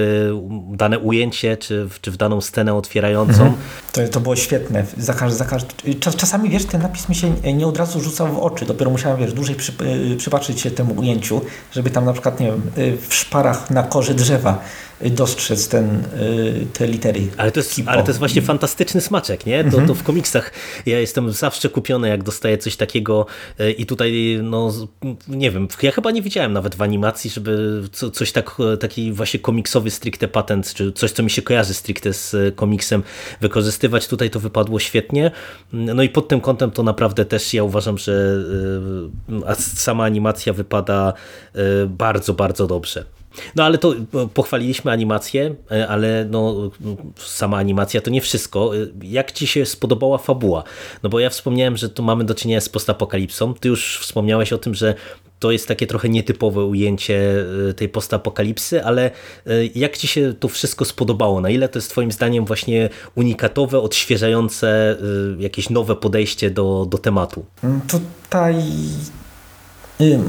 dane 0.73 0.99
ujęcie, 0.99 1.57
czy 1.57 1.85
w, 1.85 2.01
czy 2.01 2.11
w 2.11 2.17
daną 2.17 2.41
scenę 2.41 2.75
otwierającą. 2.75 3.33
Mhm. 3.33 3.55
To, 3.93 4.09
to 4.09 4.21
było 4.21 4.37
świetne. 4.37 4.87
Za 4.99 5.15
każdy, 5.15 5.39
za 5.39 5.45
każdy, 5.45 5.95
czas, 6.01 6.17
czasami, 6.19 6.51
wiesz, 6.51 6.65
ten 6.65 6.83
napis 6.83 7.09
mi 7.09 7.15
się 7.15 7.31
nie 7.55 7.67
od 7.67 7.77
razu 7.77 8.01
rzucał 8.01 8.29
w 8.29 8.39
oczy. 8.39 8.67
Dopiero 8.67 8.91
musiałem, 8.91 9.19
wiesz, 9.19 9.33
dłużej 9.33 9.55
przy, 9.55 9.73
przypatrzyć 10.19 10.61
się 10.61 10.71
temu 10.71 10.95
ujęciu, 10.95 11.41
żeby 11.73 11.91
tam 11.91 12.05
na 12.05 12.13
przykład, 12.13 12.41
nie 12.41 12.47
wiem, 12.47 12.63
y, 12.79 12.97
w 13.09 13.15
szparach 13.15 13.71
na 13.71 13.83
korze 13.83 14.15
drzewa 14.15 14.59
dostrzec 15.01 15.69
ten, 15.69 16.05
y, 16.21 16.67
te 16.73 16.87
litery. 16.87 17.29
Ale 17.37 17.53
to, 17.53 17.61
jest, 17.61 17.81
ale 17.87 18.03
to 18.03 18.09
jest 18.09 18.19
właśnie 18.19 18.43
fantastyczny 18.43 19.01
smaczek, 19.01 19.47
nie? 19.47 19.61
To, 19.61 19.69
mhm. 19.69 19.87
to 19.87 19.95
w 19.95 20.03
komiksach 20.03 20.53
ja 20.87 21.01
jestem 21.01 21.33
zawsze 21.33 21.69
kupiony, 21.69 22.09
jak 22.09 22.23
dostaję 22.23 22.59
coś 22.59 22.77
takiego 22.77 23.27
y, 23.61 23.73
i 23.73 23.87
tutaj, 23.87 24.41
no 24.43 24.73
nie 25.29 25.51
wiem, 25.51 25.69
ja 25.83 25.93
chyba 25.93 26.11
nie 26.11 26.23
widziałem 26.23 26.53
nawet 26.53 26.75
w 26.75 26.83
animacji, 26.83 27.31
żeby 27.31 27.83
coś 28.13 28.33
tak, 28.33 28.57
taki 28.81 29.13
właśnie 29.13 29.41
komiksowy 29.41 29.91
stricte 29.91 30.29
patent, 30.29 30.75
czy 30.75 30.93
coś, 30.93 31.13
co 31.13 31.23
mi 31.23 31.31
się 31.31 31.43
kojarzy 31.43 31.75
stricte 31.75 32.13
z 32.13 32.55
komiksem 32.57 33.03
wykorzystywać. 33.41 34.09
Tutaj 34.09 34.31
to 34.31 34.41
wypadło 34.41 34.79
świetnie. 34.79 35.31
No 35.73 36.03
i 36.03 36.09
pod 36.09 36.29
tym 36.29 36.41
kątem 36.41 36.71
to 36.71 36.83
naprawdę 36.83 37.25
też 37.25 37.55
ja 37.55 37.65
uważam, 37.65 37.99
że 37.99 38.13
y, 39.53 39.63
sama 39.63 40.05
animacja 40.05 40.53
wypada 40.53 41.13
bardzo, 41.89 42.35
bardzo 42.35 42.67
dobrze. 42.67 43.18
No 43.57 43.65
ale 43.65 43.79
to 43.79 43.95
pochwaliliśmy 44.35 44.91
animację, 44.91 45.55
e, 45.71 45.89
ale 45.89 46.27
no, 46.31 46.71
sama 47.17 47.57
animacja 47.57 48.01
to 48.01 48.11
nie 48.11 48.21
wszystko. 48.21 48.77
E, 48.77 48.79
jak 49.03 49.33
Ci 49.33 49.47
się 49.47 49.67
spodobała 49.67 50.19
fabuła? 50.19 50.65
No 51.03 51.09
bo 51.09 51.21
ja 51.21 51.31
wspomniałem, 51.31 51.77
że 51.77 51.89
tu 51.89 52.03
mamy 52.03 52.25
do 52.25 52.35
czynienia 52.35 52.61
z 52.61 52.69
postapokalipsą. 52.69 53.55
Ty 53.55 53.69
już 53.69 53.99
wspomniałeś 53.99 54.53
o 54.53 54.59
tym, 54.59 54.75
że 54.75 54.95
to 55.39 55.51
jest 55.51 55.69
takie 55.69 55.87
trochę 55.87 56.09
nietypowe 56.09 56.65
ujęcie 56.65 57.45
e, 57.71 57.75
tej 57.75 57.89
postapokalipsy, 57.89 58.85
ale 58.85 59.11
jak 59.75 59.97
Ci 59.97 60.07
się 60.09 60.35
to 60.41 60.49
wszystko 60.49 60.85
spodobało? 60.85 61.41
Na 61.41 61.51
ile 61.51 61.69
to 61.69 61.79
jest 61.79 61.91
Twoim 61.91 62.13
zdaniem 62.13 62.45
właśnie 62.45 62.89
unikatowe, 63.15 63.81
odświeżające, 63.81 64.97
jakieś 65.39 65.71
nowe 65.71 65.97
podejście 65.97 66.51
do, 66.51 66.87
do 66.91 66.99
tematu? 66.99 67.45
Tutaj 67.89 68.55
Okej, 69.99 70.21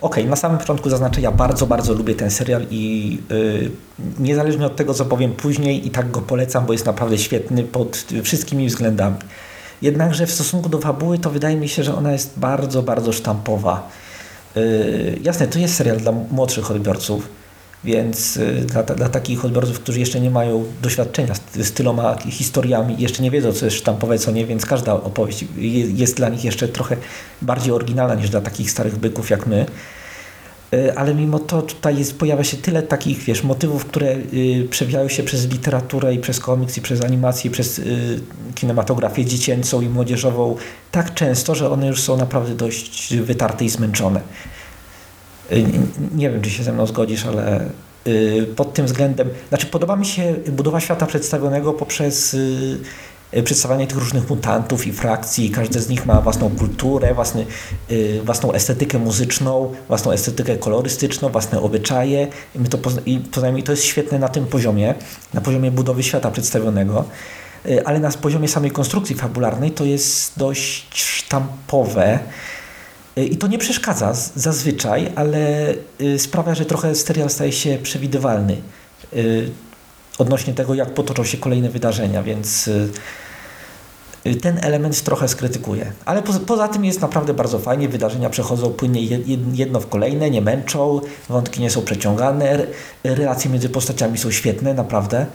okay, 0.00 0.24
na 0.24 0.36
samym 0.36 0.58
początku 0.58 0.90
zaznaczę, 0.90 1.20
ja 1.20 1.32
bardzo, 1.32 1.66
bardzo 1.66 1.94
lubię 1.94 2.14
ten 2.14 2.30
serial 2.30 2.66
i 2.70 3.18
yy, 3.30 3.70
niezależnie 4.18 4.66
od 4.66 4.76
tego, 4.76 4.94
co 4.94 5.04
powiem 5.04 5.32
później, 5.32 5.86
i 5.86 5.90
tak 5.90 6.10
go 6.10 6.20
polecam, 6.20 6.66
bo 6.66 6.72
jest 6.72 6.86
naprawdę 6.86 7.18
świetny 7.18 7.64
pod 7.64 8.04
wszystkimi 8.22 8.68
względami. 8.68 9.16
Jednakże 9.82 10.26
w 10.26 10.32
stosunku 10.32 10.68
do 10.68 10.78
fabuły, 10.78 11.18
to 11.18 11.30
wydaje 11.30 11.56
mi 11.56 11.68
się, 11.68 11.82
że 11.82 11.96
ona 11.96 12.12
jest 12.12 12.38
bardzo, 12.38 12.82
bardzo 12.82 13.12
sztampowa. 13.12 13.88
Yy, 14.56 15.18
jasne, 15.22 15.46
to 15.46 15.58
jest 15.58 15.74
serial 15.74 15.96
dla 15.96 16.12
młodszych 16.12 16.70
odbiorców, 16.70 17.28
więc 17.86 18.36
y, 18.36 18.66
dla, 18.66 18.82
dla 18.82 19.08
takich 19.08 19.44
odbiorców, 19.44 19.80
którzy 19.80 20.00
jeszcze 20.00 20.20
nie 20.20 20.30
mają 20.30 20.64
doświadczenia 20.82 21.34
z, 21.34 21.40
z 21.66 21.72
tyloma 21.72 22.16
historiami, 22.28 22.96
jeszcze 22.98 23.22
nie 23.22 23.30
wiedzą, 23.30 23.52
co 23.52 23.64
jest 23.64 23.76
sztampowe, 23.76 24.18
co 24.18 24.30
nie, 24.30 24.46
więc 24.46 24.66
każda 24.66 24.92
opowieść 24.92 25.44
jest 25.94 26.16
dla 26.16 26.28
nich 26.28 26.44
jeszcze 26.44 26.68
trochę 26.68 26.96
bardziej 27.42 27.72
oryginalna 27.72 28.14
niż 28.14 28.30
dla 28.30 28.40
takich 28.40 28.70
starych 28.70 28.98
byków 28.98 29.30
jak 29.30 29.46
my. 29.46 29.66
Y, 30.74 30.96
ale 30.96 31.14
mimo 31.14 31.38
to 31.38 31.62
tutaj 31.62 31.98
jest, 31.98 32.18
pojawia 32.18 32.44
się 32.44 32.56
tyle 32.56 32.82
takich 32.82 33.18
wiesz, 33.18 33.42
motywów, 33.42 33.84
które 33.84 34.16
y, 34.32 34.68
przewijają 34.70 35.08
się 35.08 35.22
przez 35.22 35.48
literaturę 35.48 36.14
i 36.14 36.18
przez 36.18 36.40
komiks 36.40 36.76
i 36.76 36.80
przez 36.80 37.04
animację, 37.04 37.48
i 37.48 37.52
przez 37.52 37.78
y, 37.78 38.20
kinematografię 38.54 39.24
dziecięcą 39.24 39.80
i 39.80 39.88
młodzieżową 39.88 40.56
tak 40.92 41.14
często, 41.14 41.54
że 41.54 41.70
one 41.70 41.86
już 41.86 42.02
są 42.02 42.16
naprawdę 42.16 42.54
dość 42.54 43.16
wytarte 43.16 43.64
i 43.64 43.68
zmęczone. 43.68 44.20
Y, 45.52 45.64
nie 46.14 46.30
wiem, 46.30 46.42
czy 46.42 46.50
się 46.50 46.62
ze 46.62 46.72
mną 46.72 46.86
zgodzisz, 46.86 47.26
ale 47.26 47.70
y, 48.06 48.46
pod 48.56 48.74
tym 48.74 48.86
względem, 48.86 49.28
znaczy 49.48 49.66
podoba 49.66 49.96
mi 49.96 50.06
się 50.06 50.34
budowa 50.48 50.80
świata 50.80 51.06
przedstawionego 51.06 51.72
poprzez 51.72 52.34
y, 52.34 52.78
przedstawianie 53.44 53.86
tych 53.86 53.98
różnych 53.98 54.30
mutantów 54.30 54.86
i 54.86 54.92
frakcji. 54.92 55.50
Każdy 55.50 55.80
z 55.80 55.88
nich 55.88 56.06
ma 56.06 56.20
własną 56.20 56.50
kulturę, 56.50 57.14
własny, 57.14 57.46
własną 58.24 58.52
estetykę 58.52 58.98
muzyczną, 58.98 59.72
własną 59.88 60.12
estetykę 60.12 60.56
kolorystyczną, 60.56 61.28
własne 61.28 61.60
obyczaje. 61.60 62.28
My 62.54 62.68
to, 62.68 62.78
i 63.06 63.18
poza 63.18 63.46
to 63.64 63.72
jest 63.72 63.84
świetne 63.84 64.18
na 64.18 64.28
tym 64.28 64.46
poziomie, 64.46 64.94
na 65.34 65.40
poziomie 65.40 65.70
budowy 65.70 66.02
świata 66.02 66.30
przedstawionego. 66.30 67.04
Ale 67.84 68.00
na 68.00 68.10
poziomie 68.10 68.48
samej 68.48 68.70
konstrukcji 68.70 69.16
fabularnej 69.16 69.70
to 69.70 69.84
jest 69.84 70.38
dość 70.38 70.86
sztampowe. 70.94 72.18
I 73.16 73.36
to 73.36 73.46
nie 73.46 73.58
przeszkadza 73.58 74.12
zazwyczaj, 74.34 75.12
ale 75.14 75.38
y, 76.00 76.18
sprawia, 76.18 76.54
że 76.54 76.64
trochę 76.64 76.94
serial 76.94 77.30
staje 77.30 77.52
się 77.52 77.78
przewidywalny 77.82 78.56
y, 79.14 79.50
odnośnie 80.18 80.54
tego, 80.54 80.74
jak 80.74 80.94
potoczą 80.94 81.24
się 81.24 81.38
kolejne 81.38 81.70
wydarzenia, 81.70 82.22
więc 82.22 82.70
ten 84.42 84.58
element 84.62 85.02
trochę 85.02 85.28
skrytykuję. 85.28 85.92
Ale 86.04 86.22
poza 86.22 86.68
tym 86.68 86.84
jest 86.84 87.00
naprawdę 87.00 87.34
bardzo 87.34 87.58
fajnie, 87.58 87.88
wydarzenia 87.88 88.30
przechodzą 88.30 88.70
płynnie 88.70 89.02
jedno 89.52 89.80
w 89.80 89.88
kolejne, 89.88 90.30
nie 90.30 90.42
męczą, 90.42 91.00
wątki 91.28 91.60
nie 91.60 91.70
są 91.70 91.82
przeciągane, 91.82 92.66
relacje 93.04 93.50
między 93.50 93.68
postaciami 93.68 94.18
są 94.18 94.30
świetne, 94.30 94.74
naprawdę. 94.74 95.26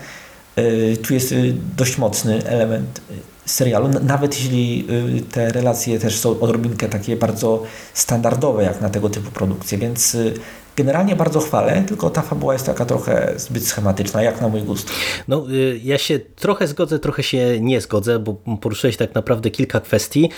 Tu 1.04 1.14
jest 1.14 1.36
dość 1.78 1.98
mocny 1.98 2.46
element 2.46 3.02
serialu, 3.46 3.90
nawet 4.04 4.40
jeśli 4.40 4.88
y, 5.20 5.22
te 5.32 5.52
relacje 5.52 6.00
też 6.00 6.20
są 6.20 6.40
odrobinkę 6.40 6.90
takie 6.90 7.16
bardzo 7.16 7.64
standardowe 7.94 8.64
jak 8.64 8.82
na 8.82 8.90
tego 8.90 9.10
typu 9.10 9.32
produkcje, 9.32 9.78
więc 9.78 10.16
y, 10.16 10.34
generalnie 10.76 11.16
bardzo 11.16 11.40
chwalę, 11.40 11.84
tylko 11.88 12.10
ta 12.10 12.22
fabuła 12.22 12.54
jest 12.54 12.66
taka 12.66 12.86
trochę 12.86 13.34
zbyt 13.38 13.68
schematyczna, 13.68 14.24
jak 14.24 14.42
na 14.42 14.48
mój 14.48 14.62
gust. 14.62 14.90
No, 15.28 15.46
y, 15.52 15.80
ja 15.84 15.98
się 15.98 16.20
trochę 16.20 16.68
zgodzę, 16.68 17.00
trochę 17.00 17.24
się 17.24 17.60
nie 17.62 17.82
zgodzę, 17.82 18.20
bo 18.20 18.34
poruszyłeś 18.34 18.98
tak 18.98 19.16
naprawdę 19.16 19.50
kilka 19.50 19.80
kwestii 19.80 20.30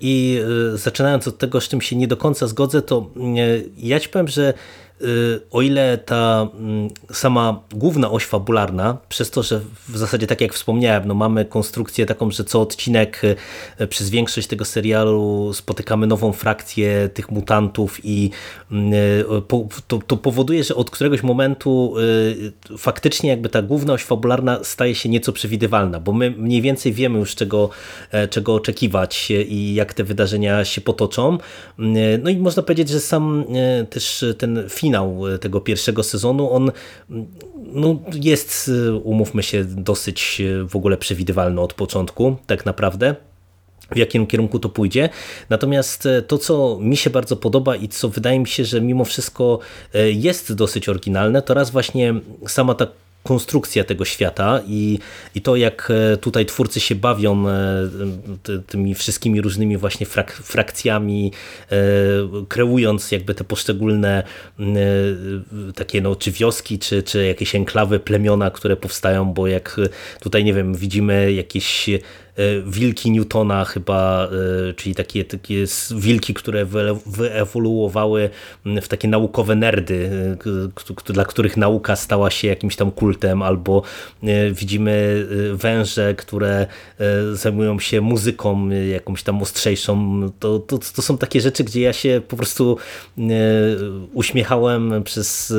i 0.00 0.42
zaczynając 0.74 1.28
od 1.28 1.38
tego, 1.38 1.60
z 1.60 1.68
czym 1.68 1.80
się 1.80 1.96
nie 1.96 2.08
do 2.08 2.16
końca 2.16 2.46
zgodzę, 2.46 2.82
to 2.82 3.10
ja 3.76 4.00
ci 4.00 4.08
powiem, 4.08 4.28
że 4.28 4.54
o 5.50 5.62
ile 5.62 5.98
ta 5.98 6.48
mm, 6.54 6.88
sama 7.12 7.60
główna 7.74 8.10
oś 8.10 8.24
fabularna, 8.24 8.98
przez 9.08 9.30
to, 9.30 9.42
że 9.42 9.60
w 9.88 9.98
zasadzie 9.98 10.26
tak 10.26 10.40
jak 10.40 10.54
wspomniałem, 10.54 11.08
no 11.08 11.14
mamy 11.14 11.44
konstrukcję 11.44 12.06
taką, 12.06 12.30
że 12.30 12.44
co 12.44 12.60
odcinek 12.60 13.22
y, 13.80 13.86
przez 13.86 14.10
większość 14.10 14.48
tego 14.48 14.64
serialu 14.64 15.50
spotykamy 15.54 16.06
nową 16.06 16.32
frakcję 16.32 17.10
tych 17.14 17.30
mutantów 17.30 18.00
i 18.04 18.30
mm, 18.72 18.92
y, 18.92 19.24
to, 19.88 19.98
to 20.06 20.16
powoduje, 20.16 20.64
że 20.64 20.74
od 20.74 20.90
któregoś 20.90 21.22
momentu 21.22 21.94
y, 22.70 22.78
faktycznie 22.78 23.30
jakby 23.30 23.48
ta 23.48 23.62
główna 23.62 23.92
oś 23.92 24.02
fabularna 24.02 24.64
staje 24.64 24.94
się 24.94 25.08
nieco 25.08 25.32
przewidywalna, 25.32 26.00
bo 26.00 26.12
my 26.12 26.30
mniej 26.30 26.62
więcej 26.62 26.92
wiemy 26.92 27.18
już 27.18 27.34
czego, 27.34 27.70
e, 28.10 28.28
czego 28.28 28.54
oczekiwać 28.54 29.30
i 29.30 29.74
jak 29.74 29.94
te 29.94 30.04
wydarzenia 30.04 30.64
się 30.64 30.80
potoczą. 30.80 31.38
No 32.22 32.30
i 32.30 32.36
można 32.36 32.62
powiedzieć, 32.62 32.88
że 32.88 33.00
sam 33.00 33.44
też 33.90 34.24
ten 34.38 34.64
film 34.68 34.91
finał 34.92 35.28
e, 35.28 35.38
tego 35.38 35.60
pierwszego 35.60 36.02
sezonu, 36.02 36.52
on 36.52 36.72
no, 37.74 37.98
jest, 38.14 38.70
e, 38.88 38.92
umówmy 38.92 39.42
się, 39.42 39.64
dosyć 39.64 40.40
e, 40.40 40.64
w 40.68 40.76
ogóle 40.76 40.96
przewidywalny 40.96 41.60
od 41.60 41.74
początku, 41.74 42.36
tak 42.46 42.66
naprawdę 42.66 43.14
w 43.90 43.96
jakim 43.96 44.26
kierunku 44.26 44.58
to 44.58 44.68
pójdzie. 44.68 45.08
Natomiast 45.50 46.08
to, 46.26 46.38
co 46.38 46.78
mi 46.80 46.96
się 46.96 47.10
bardzo 47.10 47.36
podoba 47.36 47.76
i 47.76 47.88
co 47.88 48.08
wydaje 48.08 48.38
mi 48.38 48.46
się, 48.46 48.64
że 48.64 48.80
mimo 48.80 49.04
wszystko 49.04 49.58
jest 50.14 50.52
dosyć 50.52 50.88
oryginalne, 50.88 51.42
to 51.42 51.54
raz 51.54 51.70
właśnie 51.70 52.14
sama 52.46 52.74
ta 52.74 52.86
konstrukcja 53.22 53.84
tego 53.84 54.04
świata 54.04 54.60
i, 54.66 54.98
i 55.34 55.40
to 55.40 55.56
jak 55.56 55.92
tutaj 56.20 56.46
twórcy 56.46 56.80
się 56.80 56.94
bawią 56.94 57.44
tymi 58.66 58.94
wszystkimi 58.94 59.40
różnymi 59.40 59.76
właśnie 59.76 60.06
frak, 60.06 60.32
frakcjami, 60.32 61.32
kreując 62.48 63.12
jakby 63.12 63.34
te 63.34 63.44
poszczególne 63.44 64.22
takie 65.74 66.00
no, 66.00 66.16
czy 66.16 66.30
wioski, 66.30 66.78
czy, 66.78 67.02
czy 67.02 67.26
jakieś 67.26 67.54
enklawy, 67.54 68.00
plemiona, 68.00 68.50
które 68.50 68.76
powstają, 68.76 69.24
bo 69.32 69.46
jak 69.46 69.80
tutaj 70.20 70.44
nie 70.44 70.54
wiem, 70.54 70.74
widzimy 70.74 71.32
jakieś 71.32 71.88
E, 72.31 72.31
wilki 72.66 73.10
Newtona 73.10 73.64
chyba, 73.64 74.28
e, 74.70 74.72
czyli 74.74 74.94
takie, 74.94 75.24
takie 75.24 75.64
wilki, 75.96 76.34
które 76.34 76.66
wyewoluowały 77.06 78.30
w 78.82 78.88
takie 78.88 79.08
naukowe 79.08 79.56
nerdy, 79.56 80.10
e, 81.08 81.12
dla 81.12 81.24
których 81.24 81.56
nauka 81.56 81.96
stała 81.96 82.30
się 82.30 82.48
jakimś 82.48 82.76
tam 82.76 82.90
kultem, 82.90 83.42
albo 83.42 83.82
widzimy 84.52 85.26
węże, 85.54 86.14
które 86.14 86.66
zajmują 87.32 87.78
się 87.78 88.00
muzyką 88.00 88.68
jakąś 88.68 89.22
tam 89.22 89.42
ostrzejszą. 89.42 90.22
To, 90.40 90.58
to, 90.58 90.78
to 90.78 91.02
są 91.02 91.18
takie 91.18 91.40
rzeczy, 91.40 91.64
gdzie 91.64 91.80
ja 91.80 91.92
się 91.92 92.20
po 92.28 92.36
prostu 92.36 92.76
uśmiechałem 94.12 95.02
przez 95.04 95.54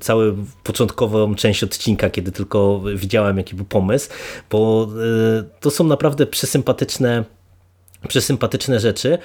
całą 0.00 0.46
początkową 0.62 1.34
część 1.34 1.64
odcinka, 1.64 2.10
kiedy 2.10 2.32
tylko 2.32 2.82
widziałem 2.94 3.38
jaki 3.38 3.54
był 3.54 3.64
pomysł, 3.64 4.10
bo 4.50 4.88
to 5.60 5.70
są 5.70 5.84
naprawdę 5.84 6.11
naprawdę 6.12 6.26
przesympatyczne, 6.26 7.24
przesympatyczne 8.08 8.80
rzeczy. 8.80 9.18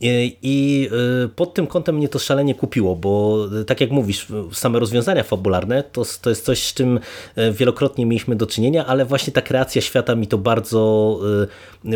I 0.00 0.88
y, 1.24 1.28
pod 1.28 1.54
tym 1.54 1.66
kątem 1.66 1.96
mnie 1.96 2.08
to 2.08 2.18
szalenie 2.18 2.54
kupiło, 2.54 2.96
bo 2.96 3.44
y, 3.60 3.64
tak 3.64 3.80
jak 3.80 3.90
mówisz, 3.90 4.26
same 4.52 4.78
rozwiązania 4.78 5.22
fabularne 5.22 5.82
to, 5.82 6.02
to 6.22 6.30
jest 6.30 6.44
coś, 6.44 6.62
z 6.62 6.74
czym 6.74 7.00
y, 7.38 7.52
wielokrotnie 7.52 8.06
mieliśmy 8.06 8.36
do 8.36 8.46
czynienia, 8.46 8.86
ale 8.86 9.04
właśnie 9.04 9.32
ta 9.32 9.42
kreacja 9.42 9.82
świata 9.82 10.14
mi 10.14 10.26
to 10.26 10.38
bardzo 10.38 10.84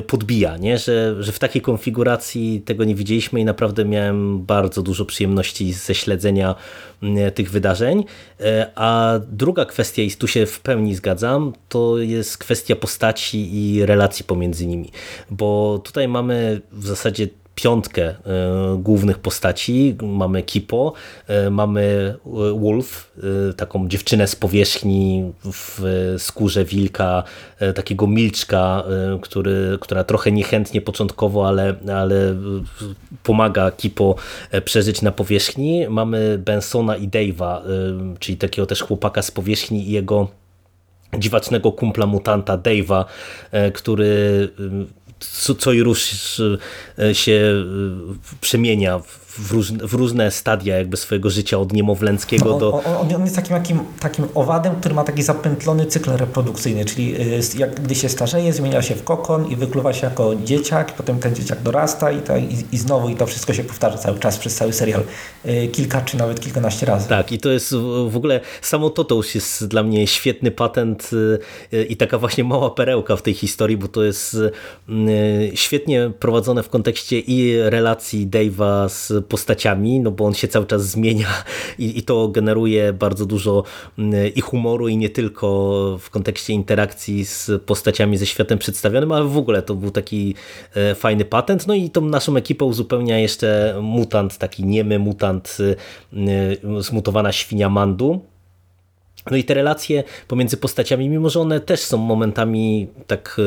podbija, 0.06 0.56
nie? 0.56 0.78
Że, 0.78 1.22
że 1.22 1.32
w 1.32 1.38
takiej 1.38 1.62
konfiguracji 1.62 2.62
tego 2.64 2.84
nie 2.84 2.94
widzieliśmy 2.94 3.40
i 3.40 3.44
naprawdę 3.44 3.84
miałem 3.84 4.44
bardzo 4.44 4.82
dużo 4.82 5.04
przyjemności 5.04 5.72
ze 5.72 5.94
śledzenia 5.94 6.54
tych 7.34 7.50
wydarzeń. 7.50 8.04
A 8.74 9.20
druga 9.28 9.64
kwestia, 9.64 10.02
i 10.02 10.10
tu 10.10 10.26
się 10.26 10.46
w 10.46 10.60
pełni 10.60 10.94
zgadzam, 10.94 11.52
to 11.68 11.98
jest 11.98 12.38
kwestia 12.38 12.76
postaci 12.76 13.48
i 13.54 13.86
relacji 13.86 14.24
pomiędzy 14.24 14.66
nimi, 14.66 14.90
bo 15.30 15.80
tutaj 15.84 16.08
mamy 16.08 16.60
w 16.72 16.86
zasadzie 16.86 17.28
piątkę 17.58 18.02
e, 18.02 18.14
głównych 18.78 19.18
postaci. 19.18 19.96
Mamy 20.02 20.42
Kipo, 20.42 20.92
e, 21.26 21.50
mamy 21.50 22.14
e, 22.26 22.60
Wolf, 22.60 23.12
taką 23.56 23.88
dziewczynę 23.88 24.26
z 24.26 24.36
powierzchni 24.36 25.32
w 25.44 25.82
skórze 26.18 26.64
wilka, 26.64 27.22
takiego 27.74 28.06
milczka, 28.06 28.84
który, 29.22 29.78
która 29.80 30.04
trochę 30.04 30.32
niechętnie 30.32 30.80
początkowo, 30.80 31.48
ale, 31.48 31.74
ale 31.94 32.36
pomaga 33.22 33.70
Kipo 33.70 34.14
przeżyć 34.64 35.02
na 35.02 35.12
powierzchni. 35.12 35.88
Mamy 35.88 36.38
Bensona 36.44 36.96
i 36.96 37.08
Dave'a, 37.08 37.60
czyli 38.18 38.38
takiego 38.38 38.66
też 38.66 38.82
chłopaka 38.82 39.22
z 39.22 39.30
powierzchni 39.30 39.88
i 39.88 39.92
jego 39.92 40.28
dziwacznego 41.18 41.72
kumpla 41.72 42.06
mutanta 42.06 42.58
Dave'a, 42.58 43.04
który 43.74 44.48
co, 45.20 45.54
co 45.54 45.72
i 45.72 45.82
rusz 45.82 46.40
się 47.12 47.64
przemienia 48.40 49.00
w, 49.38 49.52
różne, 49.52 49.86
w 49.86 49.94
różne 49.94 50.30
stadia 50.30 50.78
jakby 50.78 50.96
swojego 50.96 51.30
życia 51.30 51.58
od 51.58 51.72
niemowlęckiego 51.72 52.50
no, 52.50 52.58
do... 52.58 52.72
On, 52.72 53.14
on, 53.14 53.22
jest 53.24 53.36
takim, 53.36 53.56
takim, 53.56 53.80
takim 54.00 54.28
owadem, 54.34 54.74
który 54.76 54.94
ma 54.94 55.04
taki 55.04 55.22
zapętlony 55.22 55.86
cykl 55.86 56.10
reprodukcyjny, 56.10 56.84
czyli 56.84 57.20
y, 57.20 57.40
jak, 57.58 57.80
gdy 57.80 57.94
się 57.94 58.08
starzeje, 58.08 58.52
zmienia 58.52 58.82
się 58.82 58.94
w 58.94 59.04
kokon 59.04 59.46
i 59.46 59.56
wykluwa 59.56 59.92
się 59.92 60.06
jako 60.06 60.34
dzieciak, 60.44 60.92
potem 60.92 61.18
ten 61.18 61.34
dzieciak 61.34 61.62
dorasta 61.62 62.12
i, 62.12 62.20
to, 62.20 62.36
i, 62.36 62.64
i 62.72 62.78
znowu 62.78 63.08
i 63.08 63.16
to 63.16 63.26
wszystko 63.26 63.52
się 63.52 63.64
powtarza 63.64 63.98
cały 63.98 64.18
czas 64.18 64.38
przez 64.38 64.54
cały 64.54 64.72
serial. 64.72 65.02
Kilka 65.72 66.00
czy 66.00 66.16
nawet 66.16 66.40
kilkanaście 66.40 66.86
razy. 66.86 67.08
Tak 67.08 67.32
i 67.32 67.38
to 67.38 67.48
jest 67.48 67.74
w 68.08 68.16
ogóle, 68.16 68.40
samo 68.62 68.90
to 68.90 69.04
to 69.04 69.14
już 69.14 69.34
jest 69.34 69.66
dla 69.66 69.82
mnie 69.82 70.06
świetny 70.06 70.50
patent 70.50 71.10
i 71.88 71.96
taka 71.96 72.18
właśnie 72.18 72.44
mała 72.44 72.70
perełka 72.70 73.16
w 73.16 73.22
tej 73.22 73.34
historii, 73.34 73.76
bo 73.76 73.88
to 73.88 74.04
jest 74.04 74.36
świetnie 75.54 76.10
prowadzone 76.18 76.62
w 76.62 76.68
kontekście 76.68 77.18
i 77.18 77.62
relacji 77.62 78.26
Dave'a 78.26 78.88
z 78.88 79.26
postaciami, 79.26 80.00
no 80.00 80.10
bo 80.10 80.24
on 80.24 80.34
się 80.34 80.48
cały 80.48 80.66
czas 80.66 80.86
zmienia 80.86 81.28
i, 81.78 81.98
i 81.98 82.02
to 82.02 82.28
generuje 82.28 82.92
bardzo 82.92 83.26
dużo 83.26 83.64
mm, 83.98 84.34
i 84.34 84.40
humoru 84.40 84.88
i 84.88 84.96
nie 84.96 85.10
tylko 85.10 85.98
w 86.00 86.10
kontekście 86.10 86.52
interakcji 86.52 87.24
z 87.24 87.50
postaciami 87.62 88.16
ze 88.16 88.26
światem 88.26 88.58
przedstawionym, 88.58 89.12
ale 89.12 89.24
w 89.24 89.36
ogóle 89.36 89.62
to 89.62 89.74
był 89.74 89.90
taki 89.90 90.34
e, 90.74 90.94
fajny 90.94 91.24
patent. 91.24 91.66
No 91.66 91.74
i 91.74 91.90
tą 91.90 92.00
naszą 92.00 92.36
ekipę 92.36 92.64
uzupełnia 92.64 93.18
jeszcze 93.18 93.78
mutant, 93.82 94.38
taki 94.38 94.64
niemy 94.64 94.98
mutant, 94.98 95.56
zmutowana 96.78 97.32
świnia 97.32 97.68
Mandu. 97.68 98.20
No 99.30 99.36
i 99.36 99.44
te 99.44 99.54
relacje 99.54 100.04
pomiędzy 100.28 100.56
postaciami, 100.56 101.08
mimo 101.08 101.30
że 101.30 101.40
one 101.40 101.60
też 101.60 101.80
są 101.80 101.98
momentami 101.98 102.88
tak 103.06 103.40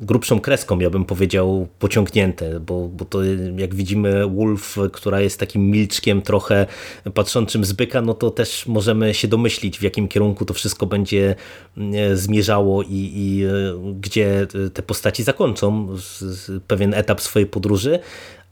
grubszą 0.00 0.40
kreską, 0.40 0.78
ja 0.78 0.90
bym 0.90 1.04
powiedział, 1.04 1.68
pociągnięte, 1.78 2.60
bo, 2.60 2.88
bo 2.88 3.04
to 3.04 3.18
jak 3.56 3.74
widzimy 3.74 4.26
Wolf, 4.26 4.76
która 4.92 5.20
jest 5.20 5.40
takim 5.40 5.70
milczkiem 5.70 6.22
trochę 6.22 6.66
patrzącym 7.14 7.64
z 7.64 7.72
byka, 7.72 8.02
no 8.02 8.14
to 8.14 8.30
też 8.30 8.66
możemy 8.66 9.14
się 9.14 9.28
domyślić, 9.28 9.78
w 9.78 9.82
jakim 9.82 10.08
kierunku 10.08 10.44
to 10.44 10.54
wszystko 10.54 10.86
będzie 10.86 11.34
mm, 11.76 12.16
zmierzało 12.16 12.82
i, 12.82 13.12
i 13.14 13.44
e, 13.44 13.48
gdzie 14.00 14.46
te 14.74 14.82
postaci 14.82 15.22
zakończą 15.22 15.96
pewien 16.66 16.94
etap 16.94 17.20
swojej 17.20 17.46
podróży, 17.46 17.98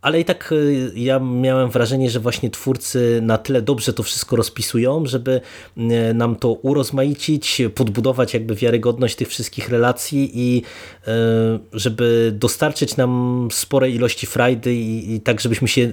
ale 0.02 0.20
i 0.20 0.24
tak 0.24 0.52
y, 0.52 0.92
ja 0.94 1.18
miałem 1.18 1.70
wrażenie, 1.70 2.11
że 2.11 2.20
właśnie 2.20 2.50
twórcy 2.50 3.20
na 3.22 3.38
tyle 3.38 3.62
dobrze 3.62 3.92
to 3.92 4.02
wszystko 4.02 4.37
rozpisują, 4.37 5.06
żeby 5.06 5.40
y, 5.76 6.14
nam 6.14 6.37
to 6.37 6.52
urozmaicić, 6.52 7.62
podbudować 7.74 8.34
jakby 8.34 8.54
wiarygodność 8.54 9.16
tych 9.16 9.28
wszystkich 9.28 9.68
relacji 9.68 10.30
i 10.34 10.62
y, 10.62 11.11
żeby 11.72 12.32
dostarczyć 12.34 12.96
nam 12.96 13.48
spore 13.52 13.90
ilości 13.90 14.26
frajdy 14.26 14.74
i, 14.74 15.14
i 15.14 15.20
tak, 15.20 15.40
żebyśmy 15.40 15.68
się 15.68 15.92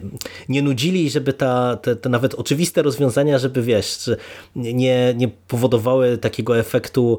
nie 0.50 0.62
nudzili 0.62 1.06
i 1.06 1.10
żeby 1.10 1.34
ta, 1.34 1.78
te, 1.78 1.96
te 1.96 2.10
nawet 2.10 2.34
oczywiste 2.34 2.82
rozwiązania, 2.82 3.40
żeby 3.40 3.62
wiesz, 3.62 4.10
nie, 4.56 5.14
nie 5.18 5.28
powodowały 5.28 6.18
takiego 6.18 6.58
efektu 6.58 7.18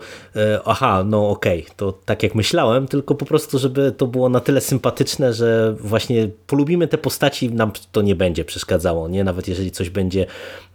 aha, 0.65 1.05
no 1.07 1.31
okej, 1.31 1.63
okay, 1.63 1.75
to 1.77 1.99
tak 2.05 2.23
jak 2.23 2.35
myślałem, 2.35 2.89
tylko 2.89 3.15
po 3.15 3.25
prostu, 3.25 3.59
żeby 3.59 3.93
to 3.93 4.07
było 4.07 4.29
na 4.29 4.41
tyle 4.41 4.61
sympatyczne, 4.61 5.33
że 5.33 5.77
właśnie 5.81 6.29
polubimy 6.47 6.76
lubimy 6.77 6.89
te 6.89 6.99
postaci, 6.99 7.53
nam 7.53 7.73
to 7.93 8.03
nie 8.03 8.15
będzie 8.15 8.45
przeszkadzało, 8.45 9.09
nie? 9.09 9.25
Nawet 9.25 9.49
jeżeli 9.49 9.71
coś 9.71 9.91
będzie 9.91 10.27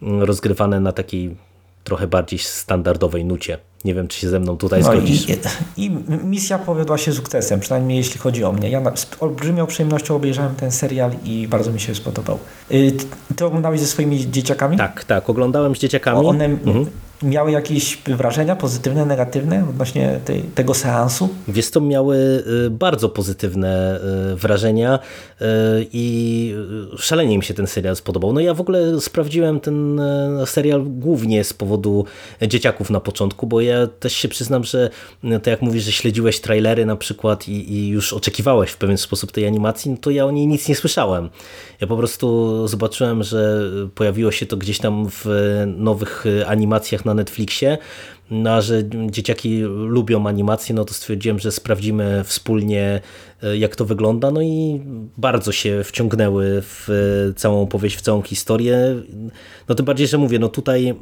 mm, 0.01 0.23
rozgrywane 0.23 0.79
na 0.79 0.91
takiej 0.91 1.35
trochę 1.83 2.07
bardziej 2.07 2.39
standardowej 2.39 3.25
nucie. 3.25 3.57
Nie 3.85 3.93
wiem, 3.93 4.07
czy 4.07 4.19
się 4.19 4.29
ze 4.29 4.39
mną 4.39 4.57
tutaj 4.57 4.81
no 4.81 4.91
zgodzisz. 4.91 5.29
I, 5.29 5.37
I, 5.85 5.91
misja 6.23 6.59
powiodła 6.59 6.97
się 6.97 7.13
sukcesem, 7.13 7.59
przynajmniej 7.59 7.97
jeśli 7.97 8.19
chodzi 8.19 8.43
o 8.43 8.51
mnie. 8.51 8.69
Ja 8.69 8.95
z 8.95 9.07
olbrzymią 9.19 9.67
przyjemnością 9.67 10.15
obejrzałem 10.15 10.55
ten 10.55 10.71
serial 10.71 11.11
i 11.25 11.47
bardzo 11.47 11.71
mi 11.71 11.79
się 11.79 11.95
spodobał. 11.95 12.39
Y, 12.71 12.93
ty 13.35 13.45
oglądałeś 13.45 13.79
ze 13.79 13.87
swoimi 13.87 14.31
dzieciakami? 14.31 14.77
Tak, 14.77 15.03
tak, 15.03 15.29
oglądałem 15.29 15.75
z 15.75 15.79
dzieciakami. 15.79 16.27
One 16.27 16.45
mhm 16.45 16.85
miały 17.23 17.51
jakieś 17.51 17.97
wrażenia 17.97 18.55
pozytywne, 18.55 19.05
negatywne 19.05 19.65
odnośnie 19.69 20.19
tej, 20.25 20.41
tego 20.41 20.73
seansu? 20.73 21.29
Wiesz 21.47 21.71
to 21.71 21.81
miały 21.81 22.43
y, 22.65 22.69
bardzo 22.69 23.09
pozytywne 23.09 23.99
y, 24.31 24.35
wrażenia 24.35 24.99
y, 25.41 25.45
i 25.93 26.55
szalenie 26.97 27.37
mi 27.37 27.43
się 27.43 27.53
ten 27.53 27.67
serial 27.67 27.95
spodobał. 27.95 28.33
No 28.33 28.39
ja 28.39 28.53
w 28.53 28.61
ogóle 28.61 29.01
sprawdziłem 29.01 29.59
ten 29.59 30.01
serial 30.45 30.83
głównie 30.83 31.43
z 31.43 31.53
powodu 31.53 32.05
dzieciaków 32.47 32.89
na 32.89 32.99
początku, 32.99 33.47
bo 33.47 33.61
ja 33.61 33.87
też 33.87 34.13
się 34.13 34.27
przyznam, 34.27 34.63
że 34.63 34.89
tak 35.23 35.47
jak 35.47 35.61
mówisz, 35.61 35.83
że 35.83 35.91
śledziłeś 35.91 36.41
trailery 36.41 36.85
na 36.85 36.95
przykład 36.95 37.47
i, 37.47 37.73
i 37.73 37.87
już 37.87 38.13
oczekiwałeś 38.13 38.69
w 38.69 38.77
pewien 38.77 38.97
sposób 38.97 39.31
tej 39.31 39.47
animacji, 39.47 39.91
no 39.91 39.97
to 39.97 40.11
ja 40.11 40.25
o 40.25 40.31
niej 40.31 40.47
nic 40.47 40.67
nie 40.67 40.75
słyszałem. 40.75 41.29
Ja 41.81 41.87
po 41.87 41.97
prostu 41.97 42.67
zobaczyłem, 42.67 43.23
że 43.23 43.59
pojawiło 43.95 44.31
się 44.31 44.45
to 44.45 44.57
gdzieś 44.57 44.79
tam 44.79 45.07
w 45.09 45.25
nowych 45.65 46.25
animacjach 46.47 47.05
na 47.05 47.10
Netflixie, 47.13 47.77
no, 48.31 48.49
a 48.49 48.61
że 48.61 48.83
dzieciaki 49.09 49.61
lubią 49.61 50.27
animacje, 50.27 50.75
no 50.75 50.85
to 50.85 50.93
stwierdziłem, 50.93 51.39
że 51.39 51.51
sprawdzimy 51.51 52.23
wspólnie 52.23 53.01
e, 53.43 53.57
jak 53.57 53.75
to 53.75 53.85
wygląda, 53.85 54.31
no 54.31 54.41
i 54.41 54.81
bardzo 55.17 55.51
się 55.51 55.83
wciągnęły 55.83 56.61
w 56.61 56.87
całą 57.35 57.61
opowieść, 57.61 57.97
w 57.97 58.01
całą 58.01 58.21
historię. 58.21 58.95
No 59.69 59.75
tym 59.75 59.85
bardziej, 59.85 60.07
że 60.07 60.17
mówię, 60.17 60.39
no 60.39 60.49
tutaj 60.49 60.95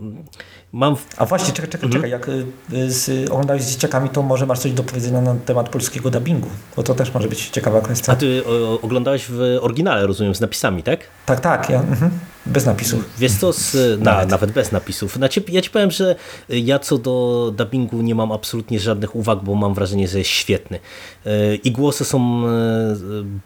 mam... 0.72 0.95
A 1.17 1.26
właśnie, 1.26 1.54
czekaj, 1.54 1.69
czekaj, 1.72 1.86
mhm. 1.86 2.04
czekaj, 2.04 2.12
jak 2.12 2.30
y, 2.74 2.91
z, 2.91 3.30
oglądałeś 3.30 3.63
z 3.63 3.72
dzieciakami, 3.72 4.10
to 4.10 4.22
może 4.22 4.45
masz 4.45 4.60
coś 4.60 4.72
do 4.72 4.84
powiedzenia 4.84 5.22
na 5.22 5.36
temat 5.36 5.69
polskiego 5.69 6.10
dubbingu, 6.10 6.50
bo 6.76 6.84
to 6.84 6.95
też 6.95 7.13
może 7.13 7.28
być 7.28 7.50
ciekawa 7.50 7.82
kwestia. 7.82 8.13
A 8.13 8.15
ty 8.15 8.43
oglądałeś 8.82 9.26
w 9.30 9.58
oryginale, 9.62 10.08
rozumiem, 10.08 10.36
z 10.36 10.41
napisami, 10.41 10.84
tak? 10.84 11.00
Tak, 11.26 11.39
tak. 11.39 11.69
Ja, 11.69 11.80
mhm. 11.80 12.12
Bez 12.50 12.66
napisów. 12.66 13.10
Wiesz 13.20 13.32
co, 13.32 13.54
z, 13.54 14.00
na, 14.00 14.12
nawet. 14.12 14.30
nawet 14.30 14.52
bez 14.52 14.72
napisów. 14.72 15.14
Znaczy, 15.14 15.44
ja 15.48 15.62
ci 15.62 15.70
powiem, 15.70 15.92
że 15.92 16.16
ja 16.50 16.80
co 16.80 16.98
do 16.98 17.54
dubbingu 17.58 18.02
nie 18.02 18.16
mam 18.16 18.32
absolutnie 18.32 18.80
żadnych 18.80 19.16
uwag, 19.16 19.44
bo 19.44 19.56
mam 19.56 19.74
wrażenie, 19.74 20.08
że 20.08 20.18
jest 20.18 20.30
świetny. 20.30 20.80
E, 21.26 21.56
I 21.56 21.72
głosy 21.72 22.06
są 22.06 22.48
e, 22.48 22.50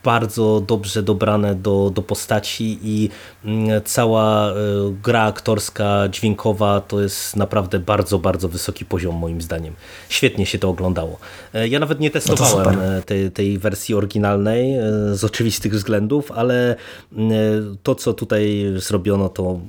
bardzo 0.04 0.64
dobrze 0.68 1.04
dobrane 1.04 1.56
do, 1.56 1.92
do 1.96 2.02
postaci 2.02 2.80
i 2.84 3.10
cała 3.86 4.54
gra 5.04 5.24
aktorska, 5.24 6.08
dźwiękowa 6.12 6.82
to 6.82 7.02
jest 7.02 7.36
naprawdę 7.36 7.80
bardzo, 7.80 8.20
bardzo 8.20 8.50
wysoki 8.50 8.86
poziom 8.86 9.16
moim 9.16 9.42
zdaniem. 9.42 9.74
Świetnie 10.10 10.46
się 10.46 10.60
to 10.60 10.70
oglądało. 10.70 11.20
Ja 11.70 11.80
nawet 11.80 12.00
nie 12.00 12.08
no 12.10 12.14
testowałem 12.14 12.76
no 12.76 13.02
tej, 13.06 13.32
tej 13.32 13.58
wersji 13.58 13.96
oryginalnej 13.96 14.76
z 15.14 15.24
oczywistych 15.24 15.74
względów, 15.74 16.32
ale 16.32 16.76
to, 17.84 17.96
co 17.96 18.14
tutaj 18.14 18.66
zrobiono, 18.94 19.30
to 19.30 19.60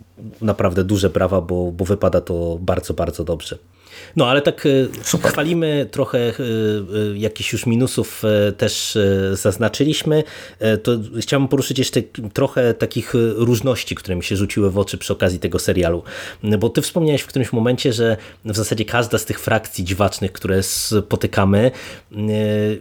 naprawdę 0.40 0.84
duże 0.84 1.10
brawa, 1.10 1.40
bo, 1.40 1.72
bo 1.72 1.84
wypada 1.84 2.20
to 2.20 2.58
bardzo, 2.60 2.94
bardzo 2.94 3.24
dobrze. 3.24 3.58
No 4.16 4.26
ale 4.26 4.42
tak 4.42 4.66
e, 4.66 4.70
Super. 5.02 5.32
chwalimy 5.32 5.87
trochę 5.90 6.18
e, 6.18 6.32
e, 6.32 7.18
jakichś 7.18 7.52
już 7.52 7.66
minusów 7.66 8.22
też 8.56 8.98
zaznaczyliśmy. 9.32 10.24
To 10.82 10.92
chciałbym 11.20 11.48
poruszyć 11.48 11.78
jeszcze 11.78 12.02
trochę 12.32 12.74
takich 12.74 13.12
różności, 13.37 13.94
które 13.94 14.16
mi 14.16 14.24
się 14.24 14.37
rzuciły 14.37 14.70
w 14.70 14.78
oczy 14.78 14.98
przy 14.98 15.12
okazji 15.12 15.38
tego 15.38 15.58
serialu. 15.58 16.02
Bo 16.58 16.68
ty 16.68 16.82
wspomniałeś 16.82 17.22
w 17.22 17.26
którymś 17.26 17.52
momencie, 17.52 17.92
że 17.92 18.16
w 18.44 18.56
zasadzie 18.56 18.84
każda 18.84 19.18
z 19.18 19.24
tych 19.24 19.40
frakcji 19.40 19.84
dziwacznych, 19.84 20.32
które 20.32 20.62
spotykamy 20.62 21.70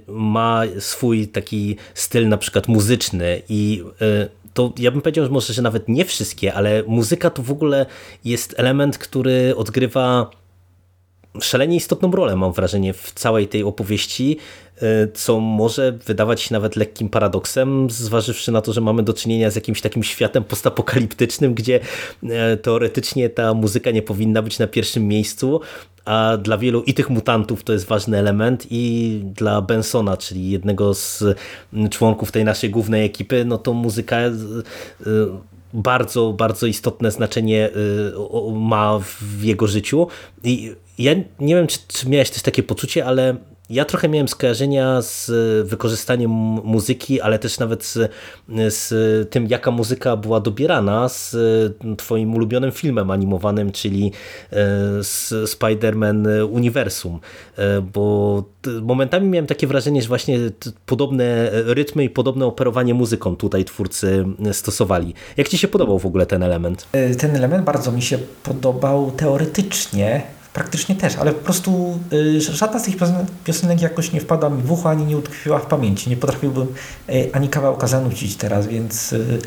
ma 0.08 0.62
swój 0.80 1.28
taki 1.28 1.78
styl 1.94 2.28
na 2.28 2.38
przykład 2.38 2.68
muzyczny 2.68 3.42
i 3.50 3.84
to 4.54 4.74
ja 4.78 4.92
bym 4.92 5.02
powiedział, 5.02 5.26
że 5.26 5.32
może, 5.32 5.54
że 5.54 5.62
nawet 5.62 5.88
nie 5.88 6.06
wszystkie, 6.06 6.54
ale 6.54 6.84
muzyka 6.88 7.30
to 7.30 7.44
w 7.44 7.52
ogóle 7.52 7.86
jest 8.26 8.56
element, 8.58 8.98
który 8.98 9.56
odgrywa 9.56 10.30
szalenie 11.42 11.76
istotną 11.76 12.12
rolę, 12.12 12.36
mam 12.36 12.54
wrażenie, 12.54 12.94
w 12.94 13.12
całej 13.12 13.48
tej 13.48 13.64
opowieści, 13.64 14.38
e, 14.82 15.08
co 15.14 15.40
może 15.40 15.92
wydawać 15.92 16.42
się 16.42 16.54
nawet 16.54 16.76
lekkim 16.76 17.10
paradoksem, 17.10 17.90
zważywszy 17.90 18.52
na 18.52 18.62
to, 18.62 18.74
że 18.74 18.82
mamy 18.82 19.04
do 19.04 19.14
czynienia 19.14 19.52
z 19.52 19.56
jakimś 19.56 19.82
takim 19.82 20.04
światem 20.04 20.44
postapokaliptycznym, 20.44 21.54
gdzie 21.54 21.80
e, 22.24 22.58
teoretycznie 22.58 23.30
ta 23.30 23.54
muzyka 23.54 23.92
nie 23.92 24.02
powinna 24.02 24.42
być 24.42 24.60
na 24.60 24.68
pierwszym 24.68 25.08
miejscu, 25.08 25.62
a 26.06 26.38
dla 26.38 26.58
wielu 26.58 26.84
i 26.84 26.94
tych 26.94 27.10
mutantów 27.10 27.64
to 27.64 27.74
jest 27.74 27.86
ważny 27.86 28.18
element 28.18 28.68
i 28.70 29.22
dla 29.24 29.62
Bensona, 29.62 30.18
czyli 30.18 30.50
jednego 30.50 30.94
z 30.94 31.24
członków 31.90 32.32
tej 32.32 32.44
naszej 32.44 32.70
głównej 32.70 33.06
ekipy, 33.06 33.46
no 33.46 33.58
to 33.58 33.74
muzyka 33.74 34.18
e, 34.18 34.32
bardzo, 35.74 36.34
bardzo 36.34 36.66
istotne 36.68 37.12
znaczenie 37.12 37.70
ma 38.54 39.00
w 39.00 39.44
jego 39.44 39.68
życiu 39.68 40.08
i 40.44 40.76
ja 40.98 41.14
nie 41.40 41.56
wiem, 41.56 41.68
czy, 41.68 41.80
czy 41.88 42.10
miałeś 42.10 42.30
też 42.30 42.42
takie 42.42 42.64
poczucie, 42.64 43.06
ale 43.06 43.36
ja 43.70 43.86
trochę 43.86 44.10
miałem 44.10 44.28
skojarzenia 44.28 45.02
z 45.02 45.32
wykorzystaniem 45.68 46.32
muzyki, 46.64 47.22
ale 47.22 47.40
też 47.40 47.60
nawet 47.60 47.84
z, 47.84 48.12
z 48.68 48.90
tym, 49.30 49.48
jaka 49.48 49.72
muzyka 49.72 50.18
była 50.18 50.40
dobierana 50.40 51.10
z 51.10 51.36
twoim 51.98 52.36
ulubionym 52.36 52.72
filmem 52.72 53.12
animowanym, 53.12 53.72
czyli 53.72 54.12
e, 54.52 54.56
z 55.04 55.30
Spider-Man 55.32 56.48
Uniwersum, 56.52 57.20
e, 57.58 57.82
bo 57.82 58.44
momentami 58.82 59.30
miałem 59.30 59.48
takie 59.48 59.68
wrażenie, 59.68 60.02
że 60.02 60.08
właśnie 60.08 60.40
podobne 60.86 61.50
rytmy 61.52 62.04
i 62.04 62.10
podobne 62.10 62.46
operowanie 62.46 62.94
muzyką 62.94 63.36
tutaj 63.36 63.66
twórcy 63.66 64.26
stosowali. 64.52 65.14
Jak 65.38 65.48
ci 65.48 65.58
się 65.58 65.68
podobał 65.68 66.00
w 66.00 66.06
ogóle 66.06 66.26
ten 66.26 66.44
element? 66.44 66.88
E, 66.92 67.16
ten 67.16 67.36
element 67.36 67.64
bardzo 67.64 67.92
mi 67.92 68.02
się 68.02 68.18
podobał 68.44 69.12
teoretycznie, 69.12 70.22
Praktycznie 70.54 70.96
też, 70.96 71.16
ale 71.16 71.32
po 71.32 71.44
prostu 71.44 72.00
y, 72.14 72.42
żadna 72.42 72.80
z 72.80 72.84
tych 72.84 72.96
piosenek 73.44 73.82
jakoś 73.82 74.12
nie 74.12 74.22
wpada 74.22 74.50
mi 74.50 74.62
w 74.62 74.72
ucho, 74.72 74.90
ani 74.90 75.06
nie 75.06 75.18
utkwiła 75.18 75.60
w 75.60 75.66
pamięci. 75.66 76.10
Nie 76.10 76.18
potrafiłbym 76.18 76.68
y, 77.10 77.30
ani 77.34 77.50
kawałka 77.50 77.88
zanucić 77.88 78.36
teraz, 78.36 78.68
więc... 78.68 79.14
Y, 79.14 79.42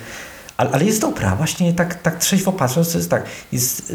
ale, 0.57 0.71
ale 0.71 0.85
jest 0.85 1.01
dobra, 1.01 1.37
właśnie 1.37 1.73
tak, 1.73 2.03
tak 2.03 2.19
trzeźwo 2.19 2.53
patrząc, 2.53 2.93
to 2.93 2.99
jest 2.99 3.11
tak, 3.11 3.25
jest 3.53 3.93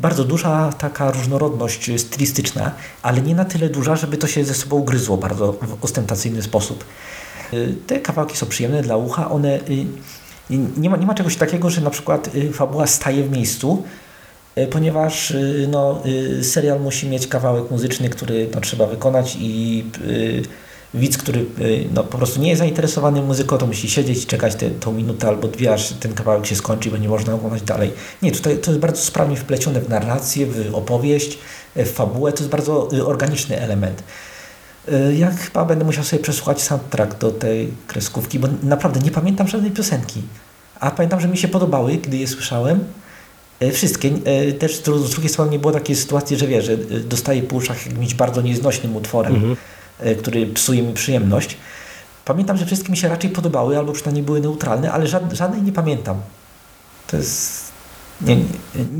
bardzo 0.00 0.24
duża 0.24 0.72
taka 0.72 1.10
różnorodność 1.10 1.90
stylistyczna, 2.00 2.72
ale 3.02 3.20
nie 3.20 3.34
na 3.34 3.44
tyle 3.44 3.68
duża, 3.68 3.96
żeby 3.96 4.16
to 4.16 4.26
się 4.26 4.44
ze 4.44 4.54
sobą 4.54 4.84
gryzło 4.84 5.16
bardzo 5.16 5.52
w 5.52 5.84
ostentacyjny 5.84 6.42
sposób. 6.42 6.84
Te 7.86 8.00
kawałki 8.00 8.36
są 8.36 8.46
przyjemne 8.46 8.82
dla 8.82 8.96
ucha, 8.96 9.30
one... 9.30 9.60
Nie 10.76 10.90
ma, 10.90 10.96
nie 10.96 11.06
ma 11.06 11.14
czegoś 11.14 11.36
takiego, 11.36 11.70
że 11.70 11.80
na 11.80 11.90
przykład 11.90 12.30
fabuła 12.52 12.86
staje 12.86 13.24
w 13.24 13.30
miejscu, 13.30 13.82
ponieważ 14.70 15.30
y, 15.30 15.68
no, 15.70 16.02
y, 16.06 16.44
serial 16.44 16.80
musi 16.80 17.08
mieć 17.08 17.26
kawałek 17.26 17.70
muzyczny, 17.70 18.08
który 18.08 18.48
no, 18.54 18.60
trzeba 18.60 18.86
wykonać 18.86 19.36
i 19.40 19.84
y, 20.04 20.42
widz, 20.94 21.18
który 21.18 21.46
no, 21.94 22.04
po 22.04 22.18
prostu 22.18 22.40
nie 22.40 22.48
jest 22.48 22.58
zainteresowany 22.58 23.22
muzyką, 23.22 23.58
to 23.58 23.66
musi 23.66 23.90
siedzieć 23.90 24.24
i 24.24 24.26
czekać 24.26 24.52
tą 24.80 24.92
minutę 24.92 25.28
albo 25.28 25.48
dwie, 25.48 25.72
aż 25.72 25.92
ten 25.92 26.14
kawałek 26.14 26.46
się 26.46 26.56
skończy 26.56 26.88
i 26.88 26.92
będzie 26.92 27.08
można 27.08 27.34
oglądać 27.34 27.62
dalej. 27.62 27.92
Nie, 28.22 28.32
tutaj 28.32 28.58
to 28.58 28.70
jest 28.70 28.80
bardzo 28.80 29.02
sprawnie 29.02 29.36
wplecione 29.36 29.80
w 29.80 29.88
narrację, 29.88 30.46
w 30.46 30.74
opowieść, 30.74 31.38
w 31.76 31.88
fabułę, 31.88 32.32
to 32.32 32.38
jest 32.38 32.50
bardzo 32.50 32.88
organiczny 33.06 33.60
element. 33.60 34.02
Ja 35.16 35.30
chyba 35.30 35.64
będę 35.64 35.84
musiał 35.84 36.04
sobie 36.04 36.22
przesłuchać 36.22 36.62
soundtrack 36.62 37.18
do 37.18 37.30
tej 37.30 37.68
kreskówki, 37.86 38.38
bo 38.38 38.48
naprawdę 38.62 39.00
nie 39.00 39.10
pamiętam 39.10 39.48
żadnej 39.48 39.70
piosenki. 39.70 40.22
A 40.80 40.90
pamiętam, 40.90 41.20
że 41.20 41.28
mi 41.28 41.36
się 41.36 41.48
podobały, 41.48 41.92
gdy 41.92 42.16
je 42.16 42.28
słyszałem, 42.28 42.84
E, 42.84 43.01
wszystkie. 43.70 44.10
E, 44.24 44.52
też 44.52 44.76
z 44.76 45.10
drugiej 45.10 45.28
strony 45.28 45.50
nie 45.50 45.58
było 45.58 45.72
takiej 45.72 45.96
sytuacji, 45.96 46.36
że 46.36 46.46
wie, 46.46 46.62
że 46.62 46.72
e, 46.72 46.76
dostaję 47.00 47.42
po 47.42 47.56
uszach 47.56 47.86
jakimś 47.86 48.14
bardzo 48.14 48.42
nieznośnym 48.42 48.96
utworem, 48.96 49.34
mhm. 49.34 49.56
który 50.16 50.46
psuje 50.46 50.82
mi 50.82 50.94
przyjemność. 50.94 51.56
Pamiętam, 52.24 52.56
że 52.56 52.66
wszystkie 52.66 52.90
mi 52.90 52.96
się 52.96 53.08
raczej 53.08 53.30
podobały, 53.30 53.78
albo 53.78 53.92
przynajmniej 53.92 54.24
były 54.24 54.40
neutralne, 54.40 54.92
ale 54.92 55.06
żadnej 55.32 55.62
nie 55.62 55.72
pamiętam. 55.72 56.20
To 57.06 57.16
jest 57.16 57.71
nie, 58.26 58.36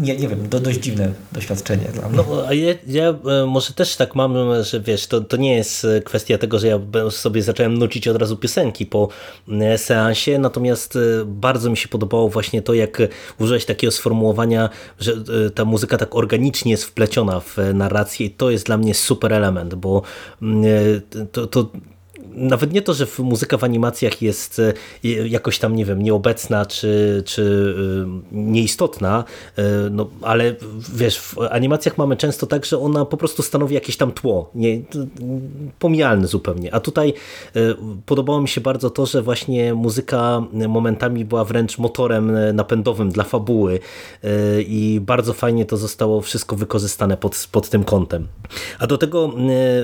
nie, 0.01 0.17
nie 0.17 0.29
wiem, 0.29 0.49
do, 0.49 0.61
dość 0.61 0.79
dziwne 0.79 1.13
doświadczenie 1.33 1.89
dla 1.95 2.09
mnie. 2.09 2.17
No, 2.17 2.47
a 2.49 2.55
ja, 2.55 2.75
ja 2.87 3.09
e, 3.09 3.47
może 3.47 3.73
też 3.75 3.97
tak 3.97 4.15
mam, 4.15 4.35
że 4.63 4.81
wiesz, 4.81 5.07
to, 5.07 5.21
to 5.21 5.37
nie 5.37 5.57
jest 5.57 5.85
e, 5.85 6.01
kwestia 6.01 6.39
tego, 6.39 6.59
że 6.59 6.67
ja 6.67 6.81
sobie 7.11 7.43
zacząłem 7.43 7.79
nucić 7.79 8.09
od 8.09 8.17
razu 8.17 8.37
piosenki 8.37 8.87
po 8.87 9.09
e, 9.49 9.79
seansie, 9.79 10.39
natomiast 10.39 10.99
bardzo 11.27 11.71
mi 11.71 11.77
się 11.77 11.89
podobało 11.89 12.29
właśnie 12.29 12.63
to, 12.63 12.75
jak 12.75 12.99
użyłeś 13.39 13.65
takiego 13.65 13.91
sformułowania, 13.91 14.71
że 15.01 15.13
ta 15.55 15.65
muzyka 15.65 15.99
tak 15.99 16.17
organicznie 16.17 16.71
jest 16.73 16.85
wpleciona 16.85 17.41
w 17.41 17.57
narrację 17.75 18.27
i 18.27 18.31
to 18.31 18.51
jest 18.51 18.67
dla 18.67 18.77
mnie 18.77 18.95
super 18.95 19.33
element, 19.33 19.75
bo 19.75 20.03
to, 21.33 21.47
to 21.47 21.71
nawet 22.35 22.73
nie 22.73 22.83
to, 22.83 22.95
że 22.95 23.07
muzyka 23.19 23.57
w 23.57 23.65
animacjach 23.65 24.23
jest 24.23 24.59
e, 24.59 24.73
jakoś 25.29 25.59
tam, 25.59 25.77
nie 25.77 25.85
wiem, 25.85 26.03
nieobecna 26.03 26.67
czy, 26.67 27.23
czy 27.27 27.75
e, 28.07 28.37
nieistotna, 28.37 29.25
e, 29.57 29.63
no, 29.91 30.09
ale 30.23 30.55
wiesz, 30.95 31.19
w 31.19 31.39
animacjach 31.51 31.99
mamy 31.99 32.17
często 32.17 32.47
tak, 32.47 32.65
że 32.65 32.79
ona 32.79 33.05
po 33.05 33.17
prostu 33.17 33.43
stanowi 33.43 33.75
jakieś 33.75 33.97
tam 33.97 34.13
tło, 34.13 34.51
nie, 34.55 34.81
pomijalne 35.79 36.27
zupełnie. 36.27 36.75
A 36.75 36.81
tutaj 36.81 37.15
podobało 38.07 38.41
mi 38.41 38.49
się 38.49 38.61
bardzo 38.61 38.91
to, 38.91 39.07
że 39.07 39.23
właśnie 39.23 39.75
muzyka 39.75 40.43
momentami 40.69 41.25
była 41.25 41.45
wręcz 41.45 41.79
motorem 41.79 42.33
napędowym 42.55 43.11
dla 43.11 43.25
fabuły 43.25 43.81
i 44.59 45.01
bardzo 45.03 45.33
fajnie 45.33 45.65
to 45.65 45.77
zostało 45.77 46.21
wszystko 46.21 46.57
wykorzystane 46.57 47.17
pod, 47.17 47.49
pod 47.53 47.69
tym 47.69 47.85
kątem. 47.85 48.29
A 48.79 48.87
do 48.87 48.99
tego 48.99 49.33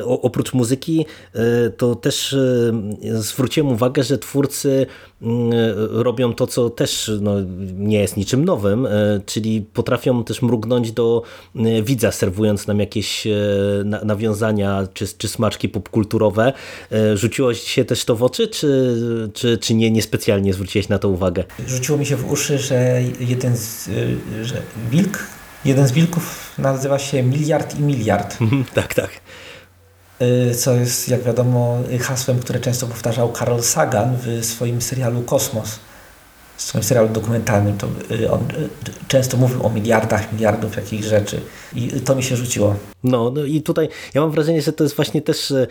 oprócz 0.07 0.53
muzyki 0.53 1.07
to 1.77 1.95
też 1.95 2.37
zwróciłem 3.03 3.73
uwagę, 3.73 4.03
że 4.03 4.19
twórcy 4.19 4.87
mm, 5.23 5.53
robią 5.91 6.33
to, 6.35 6.47
co 6.47 6.71
też 6.71 7.11
no, 7.21 7.35
nie 7.79 8.01
jest 8.01 8.17
niczym 8.17 8.45
nowym, 8.45 8.87
e, 8.87 8.91
czyli 9.27 9.63
potrafią 9.63 10.25
też 10.25 10.43
mrugnąć 10.43 10.93
do 10.93 11.23
e, 11.57 11.83
widza, 11.83 12.13
serwując 12.13 12.67
nam 12.67 12.81
jakieś 12.81 13.27
e, 13.27 13.31
nawiązania 13.85 14.89
czy, 14.95 15.07
czy 15.19 15.29
smaczki 15.29 15.69
popkulturowe. 15.69 16.53
Rzuciło 17.15 17.55
się 17.55 17.85
też 17.85 18.05
to 18.05 18.17
w 18.17 18.23
oczy, 18.23 18.49
czy, 18.49 19.31
czy, 19.35 19.59
czy 19.59 19.75
nie, 19.75 19.91
niespecjalnie 19.91 20.53
zwróciłeś 20.53 20.89
na 20.89 20.99
to 20.99 21.09
uwagę? 21.09 21.45
Rzuciło 21.67 21.99
mi 21.99 22.07
się 22.07 22.17
w 22.17 22.31
uszy, 22.31 22.59
że 22.59 23.03
jeden 23.21 23.57
z, 23.57 23.91
że 24.43 24.63
wilk, 24.91 25.27
jeden 25.65 25.89
z 25.89 25.93
wilków 25.93 26.55
nazywa 26.59 26.99
się 26.99 27.23
Miliard 27.23 27.79
i 27.79 27.83
Miliard. 27.83 28.39
tak, 28.75 28.95
tak. 28.95 29.11
Y, 30.23 30.55
co 30.55 30.75
jest, 30.75 31.09
jak 31.09 31.23
wiadomo, 31.23 31.79
hasłem, 32.01 32.39
które 32.39 32.61
często 32.61 32.87
powtarzał 32.87 33.33
Carl 33.33 33.61
Sagan 33.61 34.17
w 34.17 34.45
swoim 34.45 34.83
serialu 34.83 35.23
Kosmos. 35.23 35.79
W 36.59 36.63
swoim 36.63 36.85
serialu 36.85 37.09
dokumentalnym, 37.09 37.79
to 37.79 37.87
y, 38.11 38.31
on 38.31 38.41
y, 38.41 38.69
często 39.09 39.37
mówił 39.37 39.67
o 39.67 39.71
miliardach, 39.71 40.33
miliardów 40.33 40.77
jakichś 40.77 41.05
rzeczy 41.05 41.41
i 41.75 41.89
to 41.89 42.15
mi 42.15 42.23
się 42.23 42.37
rzuciło. 42.37 42.77
No, 43.05 43.31
no 43.31 43.45
i 43.45 43.63
tutaj 43.63 43.89
ja 44.15 44.21
mam 44.21 44.31
wrażenie, 44.31 44.63
że 44.63 44.73
to 44.73 44.85
jest 44.85 44.97
właśnie 44.97 45.23
też 45.23 45.51
e, 45.51 45.67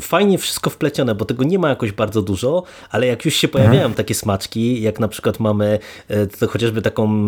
fajnie 0.00 0.38
wszystko 0.38 0.70
wplecione, 0.70 1.14
bo 1.14 1.24
tego 1.24 1.44
nie 1.44 1.58
ma 1.58 1.68
jakoś 1.68 1.92
bardzo 1.92 2.22
dużo, 2.22 2.62
ale 2.90 3.06
jak 3.06 3.24
już 3.24 3.34
się 3.34 3.48
pojawiają 3.48 3.74
mhm. 3.74 3.94
takie 3.94 4.14
smaczki, 4.14 4.82
jak 4.82 5.00
na 5.00 5.08
przykład 5.08 5.40
mamy 5.40 5.78
e, 6.08 6.26
to 6.26 6.48
chociażby 6.48 6.82
taką 6.82 7.26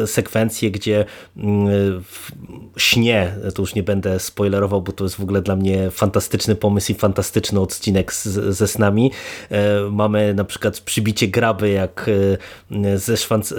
e, 0.00 0.06
sekwencję, 0.06 0.70
gdzie 0.70 1.04
w 2.02 2.32
śnie, 2.76 3.36
to 3.54 3.62
już 3.62 3.74
nie 3.74 3.82
będę 3.82 4.20
spoilerował, 4.20 4.82
bo 4.82 4.92
to 4.92 5.04
jest 5.04 5.16
w 5.16 5.22
ogóle 5.22 5.42
dla 5.42 5.56
mnie 5.56 5.90
fantastyczny 5.90 6.54
pomysł 6.54 6.92
i 6.92 6.94
fantastyczny 6.94 7.60
odcinek 7.60 8.12
z, 8.12 8.24
ze 8.56 8.68
snami. 8.68 9.10
Mamy 9.90 10.34
na 10.34 10.44
przykład 10.44 10.80
przybicie 10.80 11.13
graby, 11.22 11.70
jak 11.70 12.10
e, 12.70 12.98
ze 12.98 13.16
Szwanc 13.16 13.54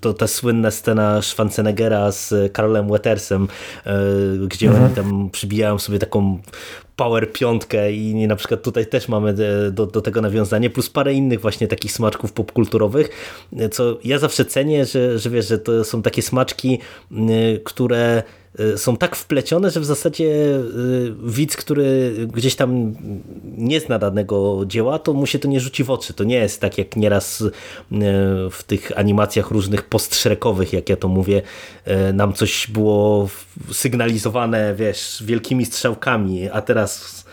to 0.00 0.14
ta 0.14 0.26
słynna 0.26 0.70
scena 0.70 1.22
Schwarzeneggera 1.22 2.12
z 2.12 2.52
Karolem 2.52 2.88
Wetersem, 2.88 3.48
e, 3.86 4.02
gdzie 4.48 4.66
mhm. 4.66 4.84
oni 4.84 4.94
tam 4.94 5.30
przybijają 5.30 5.78
sobie 5.78 5.98
taką 5.98 6.38
power 6.96 7.32
piątkę 7.32 7.92
i 7.92 8.26
na 8.26 8.36
przykład 8.36 8.62
tutaj 8.62 8.86
też 8.86 9.08
mamy 9.08 9.34
do, 9.72 9.86
do 9.86 10.00
tego 10.00 10.20
nawiązanie, 10.20 10.70
plus 10.70 10.90
parę 10.90 11.14
innych 11.14 11.40
właśnie 11.40 11.68
takich 11.68 11.92
smaczków 11.92 12.32
popkulturowych, 12.32 13.08
co 13.70 13.98
ja 14.04 14.18
zawsze 14.18 14.44
cenię, 14.44 14.86
że, 14.86 15.18
że 15.18 15.30
wiesz, 15.30 15.48
że 15.48 15.58
to 15.58 15.84
są 15.84 16.02
takie 16.02 16.22
smaczki, 16.22 16.78
które 17.64 18.22
Y, 18.22 18.39
są 18.76 18.96
tak 18.96 19.16
wplecione, 19.16 19.70
że 19.70 19.80
w 19.80 19.84
zasadzie 19.84 20.24
y, 20.24 21.14
widz, 21.24 21.56
który 21.56 22.14
gdzieś 22.32 22.56
tam 22.56 22.94
nie 23.44 23.80
zna 23.80 23.98
danego 23.98 24.62
dzieła, 24.66 24.98
to 24.98 25.12
mu 25.12 25.26
się 25.26 25.38
to 25.38 25.48
nie 25.48 25.60
rzuci 25.60 25.84
w 25.84 25.90
oczy. 25.90 26.14
To 26.14 26.24
nie 26.24 26.36
jest 26.36 26.60
tak 26.60 26.78
jak 26.78 26.96
nieraz 26.96 27.40
y, 27.40 27.50
w 28.50 28.62
tych 28.66 28.98
animacjach 28.98 29.50
różnych 29.50 29.82
postszerekowych, 29.82 30.72
jak 30.72 30.88
ja 30.88 30.96
to 30.96 31.08
mówię, 31.08 31.42
nam 32.12 32.32
coś 32.32 32.66
było 32.70 33.28
sygnalizowane, 33.72 34.74
wiesz, 34.74 35.22
wielkimi 35.26 35.66
strzałkami, 35.66 36.50
a 36.50 36.62
teraz 36.62 37.24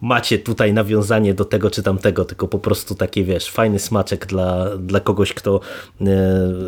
macie 0.00 0.38
tutaj 0.38 0.72
nawiązanie 0.72 1.34
do 1.34 1.44
tego 1.44 1.70
czy 1.70 1.82
tamtego, 1.82 2.24
tylko 2.24 2.48
po 2.48 2.58
prostu 2.58 2.94
takie, 2.94 3.24
wiesz, 3.24 3.50
fajny 3.50 3.78
smaczek 3.78 4.26
dla, 4.26 4.76
dla 4.76 5.00
kogoś, 5.00 5.32
kto, 5.32 5.60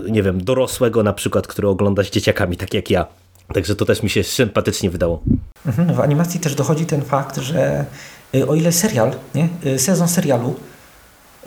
nie 0.08 0.22
wiem, 0.22 0.44
dorosłego 0.44 1.02
na 1.02 1.12
przykład, 1.12 1.46
który 1.46 1.68
ogląda 1.68 2.02
z 2.02 2.10
dzieciakami, 2.10 2.56
tak 2.56 2.74
jak 2.74 2.90
ja. 2.90 3.23
Także 3.52 3.76
to 3.76 3.84
też 3.84 4.02
mi 4.02 4.10
się 4.10 4.24
sympatycznie 4.24 4.90
wydało. 4.90 5.22
Mhm, 5.66 5.94
w 5.94 6.00
animacji 6.00 6.40
też 6.40 6.54
dochodzi 6.54 6.86
ten 6.86 7.02
fakt, 7.02 7.36
że 7.36 7.84
y, 8.34 8.48
o 8.48 8.54
ile 8.54 8.72
serial, 8.72 9.12
nie, 9.34 9.48
y, 9.66 9.78
sezon 9.78 10.08
serialu 10.08 10.54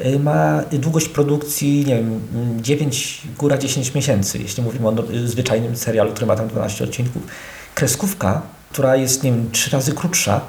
y, 0.05 0.19
ma 0.19 0.61
długość 0.71 1.09
produkcji, 1.09 1.85
nie 1.85 1.95
wiem, 1.95 2.21
9, 2.61 3.21
góra 3.37 3.57
10 3.57 3.93
miesięcy, 3.93 4.39
jeśli 4.39 4.63
mówimy 4.63 4.87
o 4.87 4.91
no, 4.91 5.03
zwyczajnym 5.25 5.77
serialu, 5.77 6.11
który 6.11 6.25
ma 6.25 6.35
tam 6.35 6.47
12 6.47 6.83
odcinków. 6.83 7.21
Kreskówka, 7.75 8.41
która 8.71 8.95
jest, 8.95 9.23
nie 9.23 9.31
wiem, 9.31 9.51
trzy 9.51 9.69
razy 9.69 9.93
krótsza, 9.93 10.41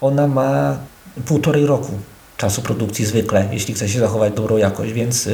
ona 0.00 0.26
ma 0.26 0.78
półtorej 1.24 1.66
roku 1.66 1.92
czasu 2.36 2.62
produkcji 2.62 3.04
zwykle, 3.04 3.48
jeśli 3.52 3.74
chce 3.74 3.88
się 3.88 3.98
zachować 3.98 4.34
dobrą 4.34 4.56
jakość, 4.56 4.92
więc 4.92 5.28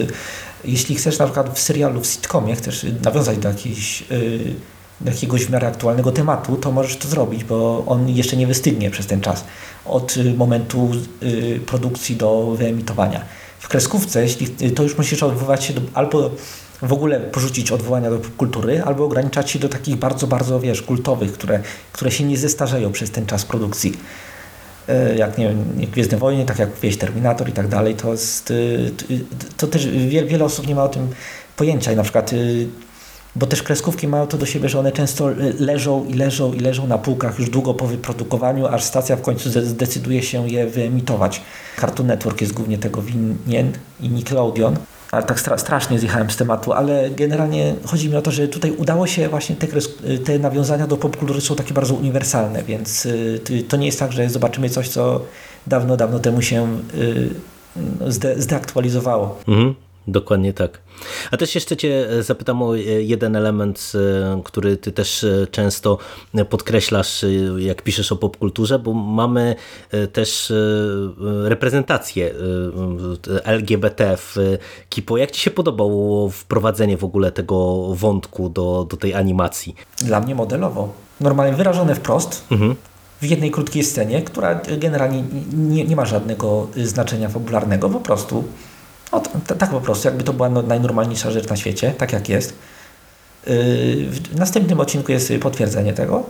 jeśli 0.64 0.94
chcesz 0.94 1.18
na 1.18 1.24
przykład 1.24 1.58
w 1.58 1.60
serialu, 1.60 2.00
w 2.00 2.06
sitcomie, 2.06 2.56
chcesz 2.56 2.86
nawiązać 3.04 3.38
do 3.38 3.48
jakiejś 3.48 4.04
jakiegoś 5.04 5.44
w 5.44 5.50
miarę 5.50 5.68
aktualnego 5.68 6.12
tematu, 6.12 6.56
to 6.56 6.72
możesz 6.72 6.96
to 6.96 7.08
zrobić, 7.08 7.44
bo 7.44 7.84
on 7.86 8.08
jeszcze 8.08 8.36
nie 8.36 8.46
wystygnie 8.46 8.90
przez 8.90 9.06
ten 9.06 9.20
czas 9.20 9.44
od 9.84 10.16
y, 10.16 10.34
momentu 10.34 10.90
y, 11.22 11.60
produkcji 11.66 12.16
do 12.16 12.54
wyemitowania. 12.58 13.24
W 13.58 13.68
kreskówce, 13.68 14.22
jeśli 14.22 14.46
y, 14.62 14.70
to 14.70 14.82
już 14.82 14.98
musisz 14.98 15.22
odwoływać 15.22 15.64
się 15.64 15.74
do, 15.74 15.80
albo 15.94 16.30
w 16.82 16.92
ogóle 16.92 17.20
porzucić 17.20 17.72
odwołania 17.72 18.10
do 18.10 18.20
kultury, 18.36 18.82
albo 18.82 19.04
ograniczać 19.04 19.50
się 19.50 19.58
do 19.58 19.68
takich 19.68 19.96
bardzo, 19.96 20.26
bardzo, 20.26 20.60
wiesz, 20.60 20.82
kultowych, 20.82 21.32
które, 21.32 21.60
które 21.92 22.10
się 22.10 22.24
nie 22.24 22.36
zestarzeją 22.36 22.92
przez 22.92 23.10
ten 23.10 23.26
czas 23.26 23.44
produkcji. 23.44 23.92
Jak, 25.16 25.38
nie 25.38 25.48
wiem, 25.48 25.88
Gwiezdne 25.92 26.18
Wojny, 26.18 26.44
tak 26.44 26.58
jak 26.58 26.68
wieś 26.82 26.98
Terminator 26.98 27.48
i 27.48 27.52
tak 27.52 27.68
dalej, 27.68 27.94
to 27.94 28.12
jest, 28.12 28.52
to 29.56 29.66
też 29.66 29.86
wiele 30.26 30.44
osób 30.44 30.66
nie 30.66 30.74
ma 30.74 30.84
o 30.84 30.88
tym 30.88 31.08
pojęcia 31.56 31.92
i 31.92 31.96
na 31.96 32.02
przykład 32.02 32.30
bo 33.36 33.46
też 33.46 33.62
kreskówki 33.62 34.08
mają 34.08 34.26
to 34.26 34.38
do 34.38 34.46
siebie, 34.46 34.68
że 34.68 34.78
one 34.78 34.92
często 34.92 35.30
leżą 35.58 36.04
i 36.04 36.14
leżą 36.14 36.52
i 36.52 36.60
leżą 36.60 36.86
na 36.86 36.98
półkach 36.98 37.38
już 37.38 37.50
długo 37.50 37.74
po 37.74 37.86
wyprodukowaniu, 37.86 38.66
aż 38.66 38.84
stacja 38.84 39.16
w 39.16 39.22
końcu 39.22 39.50
zdecyduje 39.50 40.22
się 40.22 40.48
je 40.48 40.66
wyemitować. 40.66 41.42
Cartoon 41.80 42.06
Network 42.06 42.40
jest 42.40 42.52
głównie 42.52 42.78
tego 42.78 43.02
winien 43.02 43.72
i 44.00 44.08
Nickelodeon. 44.08 44.76
Ale 45.10 45.22
tak 45.22 45.40
stra 45.40 45.58
strasznie 45.58 45.98
zjechałem 45.98 46.30
z 46.30 46.36
tematu, 46.36 46.72
ale 46.72 47.10
generalnie 47.10 47.74
chodzi 47.84 48.08
mi 48.08 48.16
o 48.16 48.22
to, 48.22 48.30
że 48.30 48.48
tutaj 48.48 48.70
udało 48.70 49.06
się 49.06 49.28
właśnie 49.28 49.56
te, 49.56 49.66
te 50.24 50.38
nawiązania 50.38 50.86
do 50.86 50.96
popkultury 50.96 51.40
są 51.40 51.56
takie 51.56 51.74
bardzo 51.74 51.94
uniwersalne, 51.94 52.62
więc 52.62 53.06
y, 53.06 53.64
to 53.68 53.76
nie 53.76 53.86
jest 53.86 53.98
tak, 53.98 54.12
że 54.12 54.30
zobaczymy 54.30 54.70
coś, 54.70 54.88
co 54.88 55.20
dawno, 55.66 55.96
dawno 55.96 56.18
temu 56.18 56.42
się 56.42 56.78
y, 56.94 57.30
zde 58.12 58.42
zdeaktualizowało. 58.42 59.38
Mhm. 59.48 59.74
Dokładnie 60.06 60.52
tak. 60.52 60.78
A 61.30 61.36
też 61.36 61.54
jeszcze 61.54 61.76
Cię 61.76 62.08
e, 62.10 62.22
zapytam 62.22 62.62
o 62.62 62.76
e, 62.76 62.80
jeden 62.80 63.36
element, 63.36 63.92
e, 63.94 64.42
który 64.44 64.76
Ty 64.76 64.92
też 64.92 65.26
często 65.50 65.98
podkreślasz, 66.50 67.24
jak 67.58 67.82
piszesz 67.82 68.12
o 68.12 68.16
popkulturze, 68.16 68.78
bo 68.78 68.92
mamy 68.92 69.54
też 70.12 70.52
reprezentację 71.44 72.34
LGBT 73.44 74.16
w 74.16 74.36
Kipo. 74.88 75.16
Jak 75.16 75.30
Ci 75.30 75.40
się 75.40 75.50
podobało 75.50 76.30
wprowadzenie 76.30 76.96
w 76.96 77.04
ogóle 77.04 77.32
tego 77.32 77.86
wątku 77.94 78.48
do, 78.48 78.86
do 78.90 78.96
tej 78.96 79.14
animacji? 79.14 79.74
Dla 79.98 80.20
mnie 80.20 80.34
modelowo. 80.34 80.92
Normalnie 81.20 81.56
wyrażone 81.56 81.94
wprost. 81.94 82.44
Mhm 82.50 82.76
w 83.22 83.26
jednej 83.26 83.50
krótkiej 83.50 83.84
scenie, 83.84 84.22
która 84.22 84.60
generalnie 84.78 85.24
nie, 85.52 85.84
nie 85.84 85.96
ma 85.96 86.04
żadnego 86.04 86.66
znaczenia 86.76 87.28
fabularnego, 87.28 87.90
po 87.90 88.00
prostu 88.00 88.44
no, 89.14 89.56
tak 89.56 89.70
po 89.70 89.80
prostu, 89.80 90.08
jakby 90.08 90.24
to 90.24 90.32
była 90.32 90.48
no, 90.48 90.62
najnormalniejsza 90.62 91.30
rzecz 91.30 91.48
na 91.48 91.56
świecie, 91.56 91.94
tak 91.98 92.12
jak 92.12 92.28
jest. 92.28 92.54
Yy, 93.46 93.54
w 94.10 94.36
następnym 94.38 94.80
odcinku 94.80 95.12
jest 95.12 95.32
potwierdzenie 95.40 95.92
tego, 95.92 96.24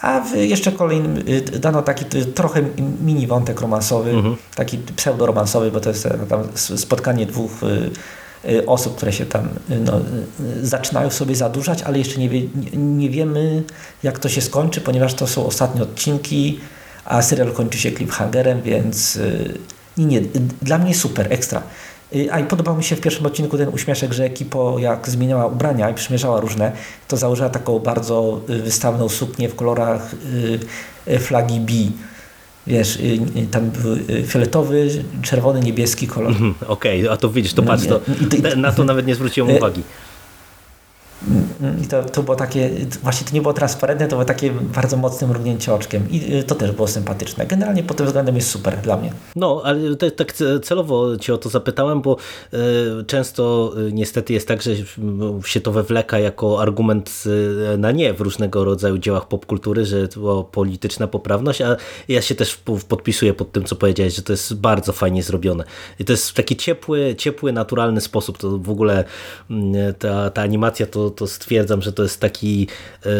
a 0.00 0.20
w 0.20 0.36
jeszcze 0.36 0.72
kolejnym 0.72 1.28
yy, 1.28 1.40
dano 1.40 1.82
taki 1.82 2.04
trochę 2.34 2.62
mini 3.00 3.26
wątek 3.26 3.60
romansowy, 3.60 4.10
mhm. 4.10 4.36
taki 4.54 4.78
pseudoromansowy, 4.78 5.70
bo 5.70 5.80
to 5.80 5.88
jest 5.88 6.06
e, 6.06 6.18
tam 6.28 6.42
spotkanie 6.54 7.26
dwóch 7.26 7.50
yy, 8.44 8.66
osób, 8.66 8.96
które 8.96 9.12
się 9.12 9.26
tam 9.26 9.48
no, 9.68 10.00
zaczynają 10.62 11.10
sobie 11.10 11.36
zadłużać, 11.36 11.82
ale 11.82 11.98
jeszcze 11.98 12.20
nie, 12.20 12.28
wie, 12.28 12.42
nie 12.76 13.10
wiemy 13.10 13.62
jak 14.02 14.18
to 14.18 14.28
się 14.28 14.40
skończy, 14.40 14.80
ponieważ 14.80 15.14
to 15.14 15.26
są 15.26 15.46
ostatnie 15.46 15.82
odcinki, 15.82 16.60
a 17.04 17.22
serial 17.22 17.52
kończy 17.52 17.78
się 17.78 17.92
cliffhangerem, 17.92 18.62
więc 18.62 19.18
nie, 19.96 20.06
nie, 20.06 20.20
dla 20.62 20.78
mnie 20.78 20.94
super, 20.94 21.32
ekstra. 21.32 21.62
Y, 22.14 22.32
a 22.32 22.40
i 22.40 22.44
podobał 22.44 22.76
mi 22.76 22.84
się 22.84 22.96
w 22.96 23.00
pierwszym 23.00 23.26
odcinku 23.26 23.58
ten 23.58 23.68
uśmieszek, 23.68 24.12
że 24.12 24.24
Ekipo 24.24 24.78
jak 24.78 25.08
zmieniała 25.08 25.46
ubrania 25.46 25.90
i 25.90 25.94
przymierzała 25.94 26.40
różne, 26.40 26.72
to 27.08 27.16
założyła 27.16 27.48
taką 27.48 27.78
bardzo 27.78 28.40
y, 28.50 28.62
wystawną 28.62 29.08
suknię 29.08 29.48
w 29.48 29.54
kolorach 29.54 30.14
y, 31.08 31.18
flagi 31.18 31.60
B. 31.60 31.72
Wiesz, 32.66 32.98
tam 33.50 33.70
fioletowy, 34.26 34.88
czerwony, 35.22 35.60
niebieski 35.60 36.06
kolor. 36.06 36.30
Mhm, 36.30 36.54
okej, 36.66 37.00
okay, 37.00 37.12
a 37.12 37.16
to 37.16 37.28
widzisz, 37.28 37.52
to 37.52 37.62
patrz, 37.62 37.86
to, 37.86 38.00
na 38.56 38.72
to 38.72 38.84
nawet 38.84 39.06
nie 39.06 39.14
zwróciłem 39.14 39.56
uwagi. 39.56 39.82
I 41.82 41.86
to, 41.86 42.02
to 42.02 42.22
było 42.22 42.36
takie, 42.36 42.70
właśnie 43.02 43.26
to 43.26 43.34
nie 43.34 43.42
było 43.42 43.54
transparentne, 43.54 44.06
to 44.06 44.16
było 44.16 44.24
takie 44.24 44.50
bardzo 44.50 44.96
mocne 44.96 45.26
mrugnięcie 45.26 45.74
oczkiem 45.74 46.10
i 46.10 46.34
y, 46.34 46.42
to 46.42 46.54
też 46.54 46.72
było 46.72 46.88
sympatyczne. 46.88 47.46
Generalnie 47.46 47.82
pod 47.82 47.96
tym 47.96 48.06
względem 48.06 48.36
jest 48.36 48.50
super 48.50 48.76
dla 48.76 48.96
mnie. 48.96 49.12
No, 49.36 49.62
ale 49.64 49.96
te, 49.96 50.10
tak 50.10 50.32
celowo 50.62 51.16
Cię 51.16 51.34
o 51.34 51.38
to 51.38 51.48
zapytałem, 51.48 52.02
bo 52.02 52.16
y, 52.54 52.58
często 53.06 53.72
y, 53.88 53.92
niestety 53.92 54.32
jest 54.32 54.48
tak, 54.48 54.62
że 54.62 54.70
się 55.44 55.60
to 55.60 55.72
wewleka 55.72 56.18
jako 56.18 56.62
argument 56.62 57.24
na 57.78 57.90
nie 57.90 58.14
w 58.14 58.20
różnego 58.20 58.64
rodzaju 58.64 58.98
dziełach 58.98 59.28
popkultury, 59.28 59.84
że 59.84 60.08
to 60.08 60.44
polityczna 60.44 61.06
poprawność, 61.06 61.60
a 61.60 61.76
ja 62.08 62.22
się 62.22 62.34
też 62.34 62.56
podpisuję 62.88 63.34
pod 63.34 63.52
tym, 63.52 63.64
co 63.64 63.76
powiedziałeś, 63.76 64.14
że 64.14 64.22
to 64.22 64.32
jest 64.32 64.54
bardzo 64.54 64.92
fajnie 64.92 65.22
zrobione. 65.22 65.64
I 65.98 66.04
to 66.04 66.12
jest 66.12 66.30
w 66.30 66.34
taki 66.34 66.56
ciepły, 66.56 67.14
ciepły, 67.18 67.52
naturalny 67.52 68.00
sposób. 68.00 68.38
To 68.38 68.58
w 68.58 68.70
ogóle 68.70 69.04
mm, 69.50 69.94
ta, 69.94 70.30
ta 70.30 70.42
animacja 70.42 70.86
to 70.86 71.13
to 71.14 71.26
stwierdzam, 71.26 71.82
że 71.82 71.92
to 71.92 72.02
jest 72.02 72.20
taki 72.20 72.68
e, 73.06 73.10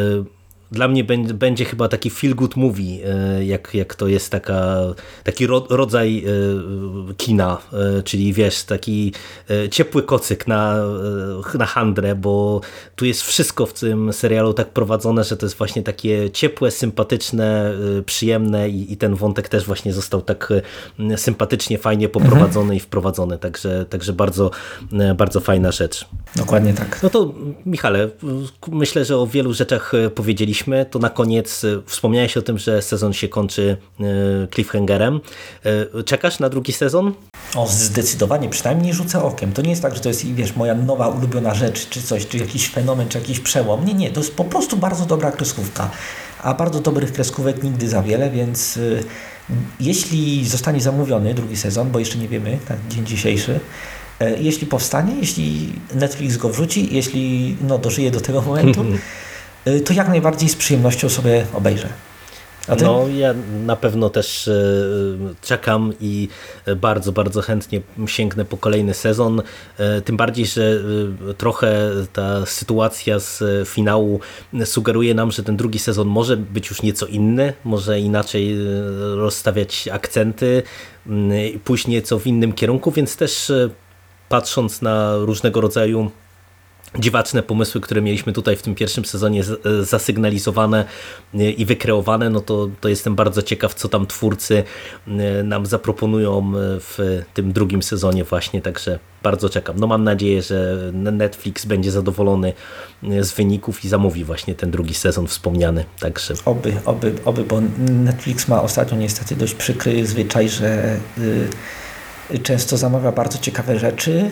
dla 0.72 0.88
mnie 0.88 1.05
będzie, 1.35 1.64
chyba 1.64 1.88
taki 1.88 2.11
feel 2.11 2.35
good 2.35 2.57
movie, 2.57 2.85
e, 2.85 3.44
jak, 3.44 3.74
jak 3.74 3.94
to 3.94 4.09
jest 4.09 4.31
taka, 4.31 4.77
taki 5.24 5.46
ro, 5.46 5.66
rodzaj 5.70 6.18
e, 6.18 7.14
kina, 7.14 7.59
e, 7.72 8.03
czyli 8.03 8.33
wiesz, 8.33 8.64
taki 8.64 9.12
ciepły 9.70 10.03
kocyk 10.03 10.46
na, 10.46 10.77
na 11.55 11.66
handrę, 11.66 12.14
bo 12.14 12.61
tu 12.96 13.05
jest 13.05 13.22
wszystko 13.22 13.66
w 13.66 13.72
tym 13.72 14.12
serialu 14.12 14.55
tak 14.55 14.68
prowadzone, 14.68 15.24
że 15.24 15.37
to 15.37 15.46
jest 15.46 15.59
właśnie 15.59 15.83
takie 15.83 16.31
ciepłe, 16.31 16.70
sympatyczne, 16.70 17.74
przyjemne 18.07 18.68
i, 18.68 18.92
i 18.92 18.96
ten 18.96 19.14
wątek 19.14 19.48
też 19.48 19.64
właśnie 19.64 19.92
został 19.92 20.22
tak 20.22 20.53
sympatycznie, 21.16 21.79
fajnie 21.79 22.09
poprowadzony 22.09 22.77
i 22.77 22.81
wprowadzony, 22.81 23.38
także, 23.38 23.87
także 23.90 24.12
bardzo, 24.12 24.50
bardzo 25.16 25.40
fajna 25.40 25.72
rzecz. 25.72 26.07
Dokładnie 26.37 26.74
tak. 26.74 27.03
No 27.03 27.11
to 27.11 27.35
Michale, 27.66 28.09
myślę, 28.68 29.05
że 29.05 29.16
o 29.16 29.27
wielu 29.27 29.53
rzeczach 29.53 29.94
e, 29.94 30.11
powiedzieliśmy. 30.55 30.87
To 30.90 30.99
na 30.99 31.11
koniec 31.11 31.64
e, 31.64 31.83
wspomniałeś 31.87 32.37
o 32.37 32.43
tym, 32.43 32.59
że 32.59 32.83
sezon 32.83 33.12
się 33.12 33.29
kończy 33.29 33.77
e, 34.01 34.05
cliffhangerem. 34.55 35.21
E, 35.64 36.03
Czekasz 36.03 36.38
na 36.38 36.49
drugi 36.49 36.73
sezon? 36.73 37.12
O, 37.55 37.67
zdecydowanie, 37.67 38.49
przynajmniej 38.49 38.95
rzucę 38.95 39.23
okiem. 39.23 39.53
To 39.53 39.62
nie 39.62 39.71
jest 39.71 39.83
tak, 39.83 39.95
że 39.95 40.01
to 40.01 40.09
jest, 40.09 40.27
wiesz, 40.27 40.57
moja 40.57 40.75
nowa 40.75 41.09
ulubiona 41.09 41.55
rzecz, 41.55 41.88
czy 41.88 42.03
coś, 42.03 42.27
czy 42.27 42.38
jakiś 42.38 42.69
fenomen, 42.69 43.09
czy 43.09 43.19
jakiś 43.19 43.40
przełom. 43.40 43.85
Nie, 43.85 43.95
nie, 43.95 44.11
to 44.11 44.21
jest 44.21 44.35
po 44.35 44.45
prostu 44.45 44.77
bardzo 44.77 45.07
dobra 45.07 45.33
kreskówka. 45.33 45.90
A 46.43 46.55
bardzo 46.55 46.81
dobrych 46.81 47.12
kreskówek 47.12 47.62
nigdy 47.62 47.88
za 47.88 48.03
wiele, 48.03 48.31
więc 48.31 48.77
y, 48.77 49.05
jeśli 49.81 50.49
zostanie 50.49 50.81
zamówiony 50.81 51.35
drugi 51.35 51.57
sezon, 51.57 51.90
bo 51.90 51.99
jeszcze 51.99 52.19
nie 52.19 52.29
wiemy, 52.29 52.59
tak, 52.69 52.79
dzień 52.88 53.07
dzisiejszy, 53.07 53.61
jeśli 54.38 54.67
powstanie, 54.67 55.14
jeśli 55.21 55.73
Netflix 55.95 56.37
go 56.37 56.49
wrzuci, 56.49 56.88
jeśli 56.95 57.57
no, 57.69 57.79
dożyje 57.79 58.11
do 58.11 58.21
tego 58.21 58.43
momentu, 58.43 58.83
y, 58.83 58.85
to 59.85 59.92
jak 59.92 60.09
najbardziej 60.09 60.48
z 60.48 60.57
przyjemnością 60.57 61.09
sobie 61.09 61.46
obejrzę. 61.55 61.88
No, 62.83 63.09
ja 63.09 63.35
na 63.66 63.77
pewno 63.77 64.11
też 64.11 64.48
e, 64.48 64.55
czekam 65.42 65.92
i 66.00 66.29
bardzo, 66.77 67.12
bardzo 67.12 67.42
chętnie 67.42 67.81
sięgnę 68.07 68.44
po 68.44 68.57
kolejny 68.57 68.94
sezon. 68.94 69.42
Tym 70.05 70.16
bardziej, 70.16 70.46
że 70.46 70.81
trochę 71.38 71.90
ta 72.12 72.46
sytuacja 72.46 73.18
z 73.18 73.42
finału 73.68 74.20
sugeruje 74.64 75.14
nam, 75.14 75.33
że 75.33 75.42
ten 75.42 75.57
drugi 75.57 75.79
sezon 75.79 76.09
może 76.09 76.37
być 76.37 76.68
już 76.70 76.83
nieco 76.83 77.07
inny, 77.07 77.53
może 77.64 78.00
inaczej 78.00 78.57
rozstawiać 79.14 79.88
akcenty, 79.92 80.62
m, 81.07 81.35
i 81.55 81.59
pójść 81.59 81.87
nieco 81.87 82.18
w 82.18 82.27
innym 82.27 82.53
kierunku, 82.53 82.90
więc 82.90 83.16
też 83.16 83.53
patrząc 84.29 84.83
na 84.83 85.16
różnego 85.16 85.61
rodzaju 85.61 86.11
dziwaczne 86.98 87.42
pomysły, 87.42 87.80
które 87.80 88.02
mieliśmy 88.02 88.33
tutaj 88.33 88.57
w 88.57 88.62
tym 88.62 88.74
pierwszym 88.74 89.04
sezonie 89.04 89.40
e, 89.40 89.85
zasygnalizowane 89.85 90.85
e, 91.35 91.50
i 91.50 91.64
wykreowane, 91.64 92.30
no 92.30 92.40
to, 92.40 92.68
to 92.80 92.88
jestem 92.88 93.14
bardzo 93.14 93.42
ciekaw, 93.42 93.74
co 93.74 93.88
tam 93.88 94.07
twórcy 94.07 94.64
e, 95.07 95.42
nam 95.42 95.66
zaproponują 95.66 96.52
w 96.57 97.22
tym 97.35 97.52
drugim 97.52 97.83
sezonie 97.83 98.24
właśnie, 98.24 98.62
także 98.62 98.98
bardzo 99.22 99.48
czekam. 99.48 99.76
No 99.78 99.87
mam 99.87 100.04
nadzieję, 100.04 100.42
że 100.42 100.90
Netflix 100.92 101.64
będzie 101.64 101.90
zadowolony 101.90 102.52
z 103.20 103.33
wyników 103.33 103.85
i 103.85 103.88
zamówi 103.88 104.24
właśnie 104.24 104.54
ten 104.54 104.70
drugi 104.70 104.94
sezon 104.94 105.26
wspomniany, 105.26 105.85
także 106.00 106.35
Oby, 106.44 106.72
oby, 106.85 107.14
oby, 107.24 107.44
bo 107.44 107.61
Netflix 107.88 108.48
ma 108.48 108.62
ostatnio 108.62 108.98
niestety 108.98 109.37
dość 109.37 109.54
przykry 109.54 110.07
zwyczaj, 110.07 110.48
że 110.48 110.96
y, 112.30 112.38
często 112.38 112.76
zamawia 112.76 113.12
bardzo 113.12 113.38
ciekawe 113.38 113.78
rzeczy, 113.78 114.30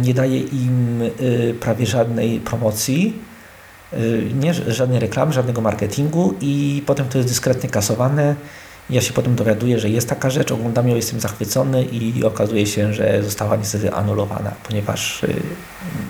nie 0.00 0.14
daje 0.14 0.40
im 0.40 1.02
y, 1.20 1.54
prawie 1.60 1.86
żadnej 1.86 2.40
promocji, 2.40 3.18
y, 3.92 4.30
nie, 4.40 4.54
żadnej 4.54 5.00
reklamy, 5.00 5.32
żadnego 5.32 5.60
marketingu 5.60 6.34
i 6.40 6.82
potem 6.86 7.08
to 7.08 7.18
jest 7.18 7.30
dyskretnie 7.30 7.70
kasowane. 7.70 8.34
Ja 8.90 9.00
się 9.00 9.12
potem 9.12 9.34
dowiaduję, 9.34 9.78
że 9.78 9.90
jest 9.90 10.08
taka 10.08 10.30
rzecz, 10.30 10.52
oglądam 10.52 10.88
ją, 10.88 10.96
jestem 10.96 11.20
zachwycony 11.20 11.84
i 11.84 12.24
okazuje 12.24 12.66
się, 12.66 12.94
że 12.94 13.22
została 13.22 13.56
niestety 13.56 13.92
anulowana, 13.92 14.52
ponieważ 14.68 15.22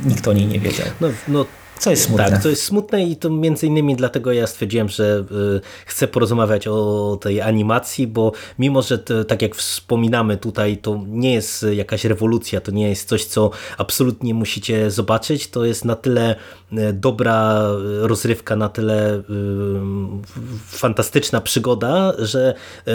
nikt 0.04 0.28
o 0.28 0.32
niej 0.32 0.46
nie 0.46 0.60
wiedział. 0.60 0.86
no, 1.00 1.08
no 1.28 1.46
Co 1.78 1.90
jest 1.90 2.02
smutne. 2.02 2.30
Tak, 2.30 2.42
to 2.42 2.48
jest 2.48 2.62
smutne 2.62 3.04
i 3.04 3.16
to 3.16 3.30
między 3.30 3.66
innymi 3.66 3.96
dlatego 3.96 4.32
ja 4.32 4.46
stwierdziłem, 4.46 4.88
że 4.88 5.24
y, 5.56 5.60
chcę 5.86 6.08
porozmawiać 6.08 6.68
o 6.68 7.18
tej 7.20 7.40
animacji, 7.40 8.06
bo 8.06 8.32
mimo, 8.58 8.82
że 8.82 8.98
to, 8.98 9.24
tak 9.24 9.42
jak 9.42 9.54
wspominamy 9.54 10.36
tutaj, 10.36 10.76
to 10.76 11.00
nie 11.06 11.34
jest 11.34 11.66
jakaś 11.72 12.04
rewolucja, 12.04 12.60
to 12.60 12.72
nie 12.72 12.88
jest 12.88 13.08
coś, 13.08 13.24
co 13.24 13.50
absolutnie 13.78 14.34
musicie 14.34 14.90
zobaczyć, 14.90 15.50
to 15.50 15.64
jest 15.64 15.84
na 15.84 15.96
tyle 15.96 16.36
y, 16.72 16.92
dobra 16.92 17.62
rozrywka, 18.00 18.56
na 18.56 18.68
tyle 18.68 19.14
y, 19.16 19.22
fantastyczna 20.66 21.40
przygoda, 21.40 22.12
że 22.18 22.54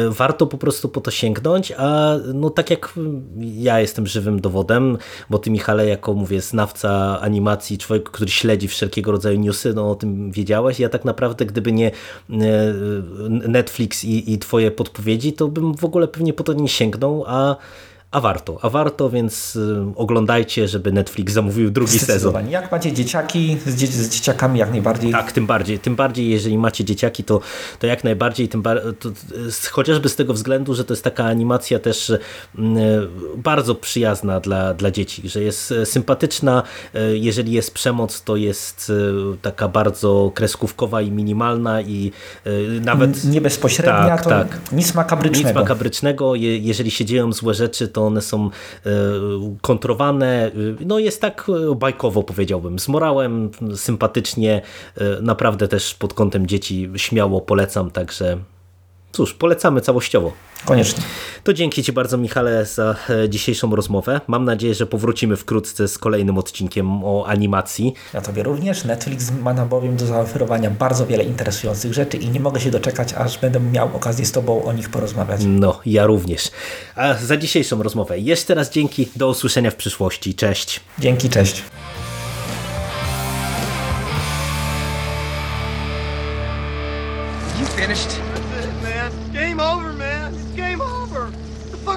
warto 0.10 0.48
po 0.48 0.58
prostu 0.58 0.89
po 0.89 1.02
to 1.02 1.12
sięgnąć, 1.12 1.74
a 1.78 2.15
no 2.34 2.50
tak 2.50 2.70
jak 2.70 2.94
ja 3.38 3.80
jestem 3.80 4.08
żywym 4.08 4.41
dowodem, 4.41 4.98
bo 5.30 5.39
ty 5.39 5.52
Michale 5.52 5.88
jako 5.88 6.13
mówię 6.13 6.41
znawca 6.41 7.20
animacji, 7.22 7.78
człowiek, 7.78 8.10
który 8.10 8.32
śledzi 8.32 8.67
wszelkiego 8.71 9.12
rodzaju 9.12 9.39
newsy, 9.39 9.73
no 9.73 9.91
o 9.91 9.95
tym 9.95 10.31
wiedziałeś. 10.31 10.79
Ja 10.79 10.89
tak 10.89 11.05
naprawdę, 11.05 11.45
gdyby 11.45 11.71
nie 11.71 11.88
e, 11.88 11.93
Netflix 13.29 14.03
i, 14.03 14.34
i 14.34 14.39
twoje 14.39 14.71
podpowiedzi, 14.71 15.34
to 15.34 15.47
bym 15.47 15.75
w 15.75 15.86
ogóle 15.86 16.07
pewnie 16.07 16.34
po 16.34 16.43
to 16.43 16.53
nie 16.53 16.67
sięgnął, 16.67 17.23
a 17.27 17.55
a 18.12 18.19
warto, 18.21 18.60
a 18.62 18.69
warto, 18.69 19.10
więc 19.10 19.56
y, 19.56 19.84
oglądajcie, 19.95 20.67
żeby 20.67 20.91
Netflix 20.91 21.34
zamówił 21.34 21.71
drugi 21.71 22.00
sezon. 22.00 22.50
Jak 22.50 22.71
macie 22.71 22.93
dzieciaki, 22.93 23.58
z, 23.65 23.76
dzie 23.76 23.88
z 23.88 24.10
dzieciakami 24.10 24.60
jak 24.60 24.71
najbardziej 24.71 25.12
Tak, 25.12 25.32
tym 25.32 25.45
bardziej. 25.45 25.80
Tym 25.80 25.95
bardziej, 25.95 26.30
jeżeli 26.30 26.58
macie 26.58 26.84
dzieciaki, 26.84 27.24
to, 27.24 27.41
to 27.80 27.88
jak 27.88 28.04
najbardziej, 28.04 28.50
tym 28.50 28.62
bar 28.62 28.82
to, 29.00 29.10
chociażby 29.71 30.10
z 30.10 30.15
tego 30.15 30.34
względu, 30.34 30.74
że 30.74 30.86
to 30.86 30.93
jest 30.93 31.04
taka 31.04 31.26
animacja 31.26 31.80
też 31.80 32.12
mm, 32.58 32.78
bardzo 33.38 33.76
przyjazna 33.76 34.39
dla, 34.39 34.74
dla 34.74 34.91
dzieci, 34.91 35.30
że 35.30 35.41
jest 35.41 35.71
e, 35.71 35.86
sympatyczna. 35.86 36.63
Jeżeli 37.13 37.52
jest 37.52 37.74
przemoc, 37.74 38.21
to 38.24 38.36
jest 38.36 38.91
taka 39.41 39.67
bardzo 39.67 40.32
kreskówkowa 40.36 41.02
i 41.02 41.12
minimalna 41.12 41.82
i 41.82 42.12
nawet 42.82 43.24
nie 43.24 43.41
bezpośrednia, 43.41 44.08
Tak, 44.08 44.24
to 44.24 44.30
tak. 44.30 44.60
nic 44.71 44.93
makabrycznego. 44.93 45.47
nic 45.50 45.56
makabrycznego. 45.56 46.36
Je, 46.36 46.58
jeżeli 46.58 46.91
się 46.91 47.06
dzieją 47.06 47.34
złe 47.34 47.54
rzeczy, 47.54 47.88
to 47.88 48.01
one 48.06 48.22
są 48.22 48.50
e, 48.86 48.90
kontrowane. 49.62 50.52
No 50.86 51.00
jest 51.00 51.22
tak 51.22 51.48
e, 51.72 51.76
bajkowo 51.76 52.24
powiedziałbym. 52.24 52.80
Z 52.80 52.88
morałem, 52.88 53.50
sympatycznie. 53.76 54.62
E, 54.98 55.22
naprawdę 55.22 55.68
też 55.68 55.94
pod 55.94 56.14
kątem 56.14 56.48
dzieci 56.48 56.90
śmiało 56.96 57.42
polecam, 57.42 57.92
także 57.92 58.38
cóż, 59.12 59.34
polecamy 59.34 59.82
całościowo. 59.82 60.32
Koniecznie. 60.65 61.04
To 61.43 61.54
dzięki 61.54 61.84
Ci 61.84 61.93
bardzo 61.93 62.17
Michale 62.17 62.65
za 62.65 62.95
e, 63.10 63.30
dzisiejszą 63.30 63.76
rozmowę. 63.76 64.21
Mam 64.28 64.45
nadzieję, 64.45 64.74
że 64.74 64.86
powrócimy 64.86 65.38
wkrótce 65.38 65.88
z 65.88 65.97
kolejnym 65.97 66.38
odcinkiem 66.38 67.04
o 67.04 67.26
animacji. 67.28 67.93
Ja 68.13 68.21
Tobie 68.21 68.43
również. 68.43 68.86
Netflix 68.86 69.32
ma 69.32 69.54
nam 69.54 69.69
bowiem 69.69 69.95
do 69.95 70.06
zaoferowania 70.06 70.69
bardzo 70.69 71.08
wiele 71.08 71.24
interesujących 71.24 71.93
rzeczy 71.93 72.17
i 72.17 72.30
nie 72.30 72.39
mogę 72.39 72.60
się 72.60 72.71
doczekać, 72.71 73.13
aż 73.13 73.38
będę 73.38 73.60
miał 73.60 73.95
okazję 73.95 74.26
z 74.26 74.32
Tobą 74.32 74.63
o 74.63 74.74
nich 74.74 74.89
porozmawiać. 74.89 75.41
No, 75.45 75.80
ja 75.86 76.06
również. 76.06 76.52
A 76.95 77.13
za 77.13 77.38
dzisiejszą 77.38 77.84
rozmowę 77.84 78.19
jeszcze 78.19 78.56
raz 78.56 78.71
dzięki. 78.71 79.08
Do 79.15 79.30
usłyszenia 79.30 79.71
w 79.71 79.76
przyszłości. 79.76 80.36
Cześć. 80.36 80.82
Dzięki, 81.00 81.30
cześć. 81.30 81.63